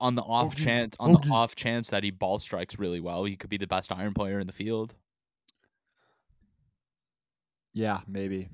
[0.00, 3.24] on the off Hoagie, chance on the off chance that he ball strikes really well,
[3.24, 4.94] he could be the best iron player in the field.
[7.72, 8.48] Yeah, maybe.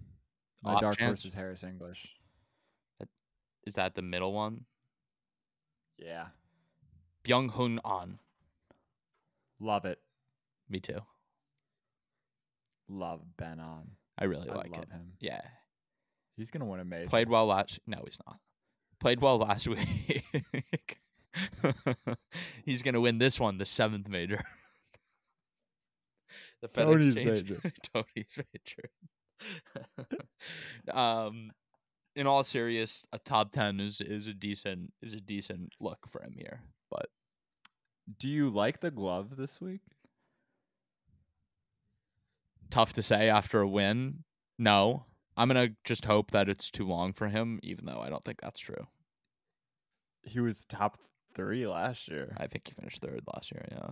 [0.62, 1.22] My Off dark chance.
[1.22, 2.16] horse is Harris English.
[3.67, 4.64] Is that the middle one?
[5.99, 6.27] Yeah.
[7.25, 8.19] Byung Hun An.
[9.59, 9.99] Love it.
[10.69, 11.01] Me too.
[12.89, 13.91] Love Ben An.
[14.19, 14.91] I really I like love it.
[14.91, 15.12] him.
[15.21, 15.41] Yeah.
[16.37, 17.09] He's gonna win a major.
[17.09, 18.39] Played well last no, he's not.
[19.01, 20.25] Played well last week.
[22.64, 24.45] he's gonna win this one, the seventh major.
[26.62, 27.61] the FedEx Tony's major.
[27.93, 28.91] Tony's major.
[30.93, 31.51] um
[32.17, 36.23] in all serious, a top ten is is a decent is a decent look for
[36.23, 36.62] him here.
[36.91, 37.07] But
[38.19, 39.83] Do you like the glove this week?
[42.71, 44.25] tough to say after a win.
[44.59, 45.05] No.
[45.37, 48.41] I'm gonna just hope that it's too long for him, even though I don't think
[48.41, 48.87] that's true.
[50.25, 50.99] He was top
[51.35, 52.35] three last year.
[52.39, 53.91] I think he finished third last year, yeah.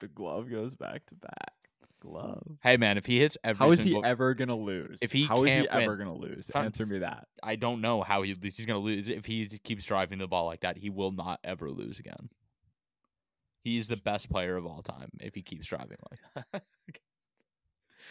[0.00, 1.61] The glove goes back to back.
[2.02, 2.58] Glove.
[2.62, 4.98] Hey man, if he hits every How is he single ever gonna lose?
[5.02, 6.50] If he How is he can't win- ever gonna lose?
[6.50, 7.28] Answer me that.
[7.42, 10.60] I don't know how he he's gonna lose if he keeps driving the ball like
[10.62, 10.76] that.
[10.76, 12.28] He will not ever lose again.
[13.62, 16.64] He's the best player of all time if he keeps driving like that.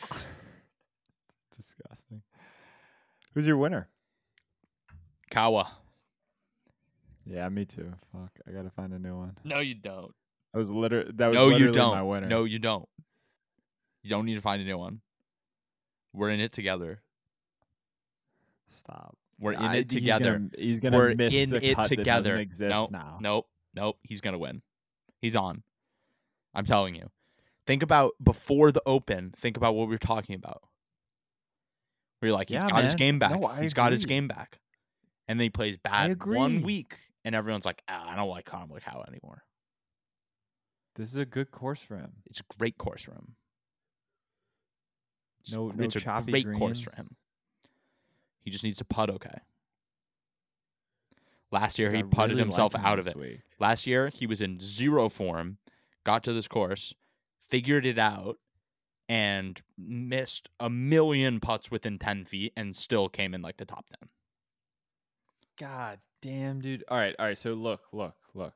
[1.58, 2.22] Disgusting.
[3.34, 3.90] Who's your winner?
[5.30, 5.70] Kawa.
[7.26, 7.94] Yeah, me too.
[8.12, 9.38] Fuck, I gotta find a new one.
[9.44, 10.14] No, you don't.
[10.54, 11.92] That was literally that was No, you literally don't.
[11.96, 12.28] my winner.
[12.28, 12.88] No, you don't.
[14.04, 15.02] You don't need to find a new one.
[16.14, 17.02] We're in it together.
[18.68, 19.18] stop.
[19.40, 20.34] We're in I- it he's together.
[20.38, 22.30] gonna- He's gonna, We're miss in the it cut together.
[22.32, 23.18] doesn't exist Nope, now.
[23.20, 23.50] Nope.
[23.74, 23.98] Nope.
[24.04, 24.62] He's gonna win.
[25.20, 25.64] He's on.
[26.54, 27.10] I'm telling you.
[27.66, 29.34] Think about before the open.
[29.38, 30.62] Think about what we were talking about.
[32.20, 33.40] Where you're like, he's Yeah, got his game back.
[33.40, 34.60] No, he's got his game back.
[35.28, 39.08] And then he plays bad one week, and everyone's like, ah, I don't like McCow
[39.08, 39.44] anymore.
[40.96, 42.12] This is a good course for him.
[42.26, 43.36] It's a great course for him.
[45.52, 47.16] No- no it's a great course for him.
[48.42, 49.40] He just needs to putt okay.
[51.52, 53.16] Last year he putted really himself him out of it.
[53.16, 53.42] week.
[53.60, 55.58] Last year he was in zero form,
[56.06, 56.94] got to this course,
[57.50, 58.38] figured it out,
[59.10, 63.86] and missed a million putts within ten feet, and still came in like the top
[63.90, 64.10] ten.
[65.60, 66.84] God damn, dude.
[66.88, 67.38] All right, all right.
[67.38, 68.54] So look, look, look.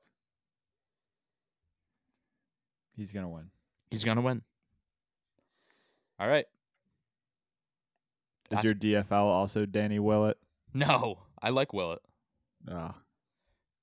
[2.96, 3.52] He's gonna win.
[3.92, 4.42] He's gonna win.
[6.18, 6.46] All right.
[8.52, 10.38] Is your DFL also Danny Willett?
[10.74, 12.02] No, I like Willett.
[12.70, 12.94] Oh,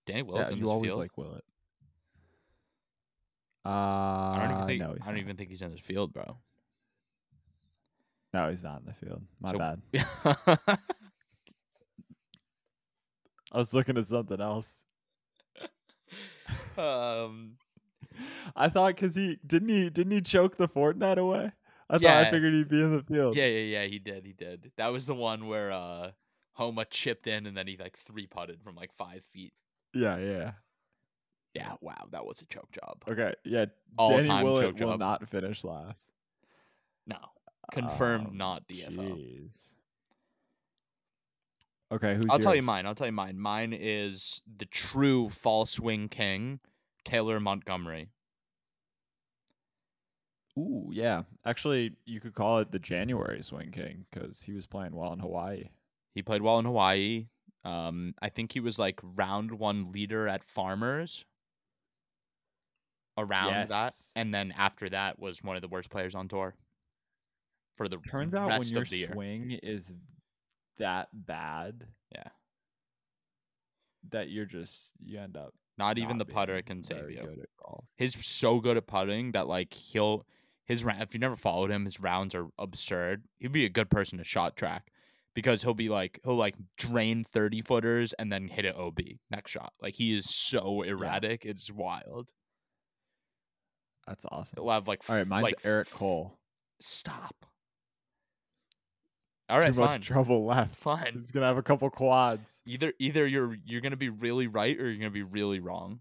[0.06, 1.00] Danny Willett's yeah, in you this always field.
[1.00, 1.44] like Willett.
[3.64, 4.80] Uh, I don't even think.
[4.82, 6.36] no, he's I don't even think he's in this field, bro.
[8.34, 9.22] No, he's not in the field.
[9.40, 9.80] My So- bad.
[13.52, 14.78] I was looking at something else.
[16.78, 17.52] um.
[18.56, 21.52] I thought because he didn't he didn't he choke the Fortinet away.
[21.92, 22.18] I thought Yeah.
[22.20, 23.36] I figured he'd be in the field.
[23.36, 23.84] Yeah, yeah, yeah.
[23.84, 24.24] He did.
[24.24, 24.72] He did.
[24.76, 26.10] That was the one where uh
[26.54, 29.52] Homa chipped in and then he like three putted from like five feet.
[29.94, 30.52] yeah, yeah.
[31.54, 31.74] Yeah.
[31.82, 33.04] Wow, that was a choke job.
[33.06, 33.66] Okay, yeah.
[33.98, 35.00] All-time Danny Willett choke will job.
[35.00, 36.08] not finish last.
[37.06, 37.18] No,
[37.72, 38.28] confirmed.
[38.28, 38.96] Um, not DFL.
[38.96, 39.66] Jeez.
[41.92, 42.86] Okay, who's I'll tell you mine.
[42.86, 43.38] I'll tell you mine.
[43.38, 46.58] Mine is the true false wing king,
[47.04, 48.08] Taylor Montgomery.
[50.58, 51.22] Ooh, yeah.
[51.46, 55.18] Actually, you could call it the January Swing King because he was playing well in
[55.18, 55.70] Hawaii.
[56.14, 57.26] He played well in Hawaii.
[57.64, 61.24] Um, I think he was like round one leader at Farmers.
[63.18, 66.54] Around that, and then after that was one of the worst players on tour.
[67.76, 69.10] For the Turns out when your the year.
[69.12, 69.92] swing is
[70.78, 72.28] that bad, Yeah.
[74.10, 77.20] that you're just you end up Not even the putter can save you.
[77.20, 77.84] Good at golf.
[77.96, 80.24] He's so good at putting that like he'll
[80.64, 80.84] his.
[80.84, 83.24] If you never followed him, his rounds are absurd.
[83.38, 84.90] He'd be a good person to shot track
[85.34, 88.98] because he'll be like he'll like drain thirty footers and then hit it OB
[89.30, 89.72] next shot.
[89.80, 92.30] Like he is so erratic, it's wild.
[94.06, 94.58] That's awesome.
[94.58, 96.38] It'll have like All right, mine's like, Eric Cole.
[96.80, 97.46] Stop.
[99.48, 100.74] All right, Too much fine, trouble left.
[100.76, 101.12] fine.
[101.14, 102.62] He's gonna have a couple quads.
[102.66, 106.00] Either either you're you're gonna be really right or you're gonna be really wrong.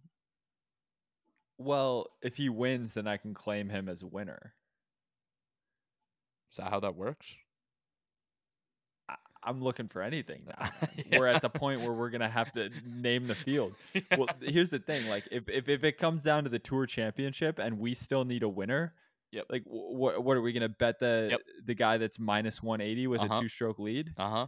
[1.63, 4.53] Well, if he wins, then I can claim him as a winner.
[6.51, 7.35] Is that how that works?
[9.43, 10.69] I'm looking for anything now.
[11.11, 13.73] We're at the point where we're gonna have to name the field.
[14.15, 17.57] Well, here's the thing: like, if, if if it comes down to the tour championship
[17.57, 18.93] and we still need a winner,
[19.31, 19.45] Yep.
[19.49, 21.41] Like, what what are we gonna bet the Yep.
[21.65, 23.33] the guy that's minus 180 with Uh-huh.
[23.37, 24.13] a two stroke lead?
[24.17, 24.47] Uh huh.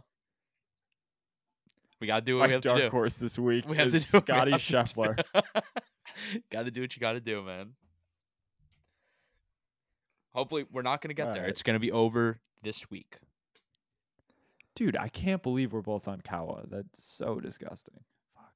[2.04, 2.90] We gotta do what My we have dark to do.
[2.90, 4.72] horse this week We have is to do what we Scottie have to.
[4.74, 5.24] Scheffler.
[6.52, 7.70] gotta do what you gotta do, man.
[10.34, 11.36] Hopefully, we're not gonna get there.
[11.36, 11.48] Alright.
[11.48, 13.16] It's gonna be over this week.
[14.76, 16.64] Dude, I can't believe we're both on Kawa.
[16.68, 18.00] That's so disgusting.
[18.34, 18.52] Fuck.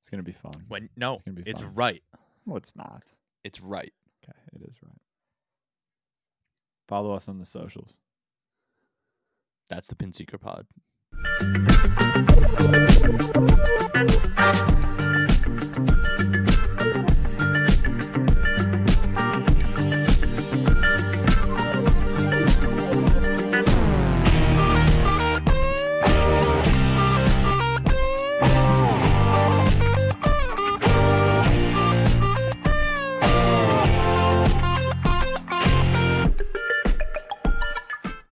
[0.00, 0.54] It's gonna be fun.
[0.66, 1.72] When no, It's gonna be fun.
[1.74, 2.02] right.
[2.46, 3.04] No, it's not.
[3.44, 3.92] It's right.
[4.24, 5.00] Okay, it is right.
[6.88, 7.98] Follow us on the socials.
[9.68, 10.66] That's the Pin Seeker Pod.
[13.94, 14.71] Thank you.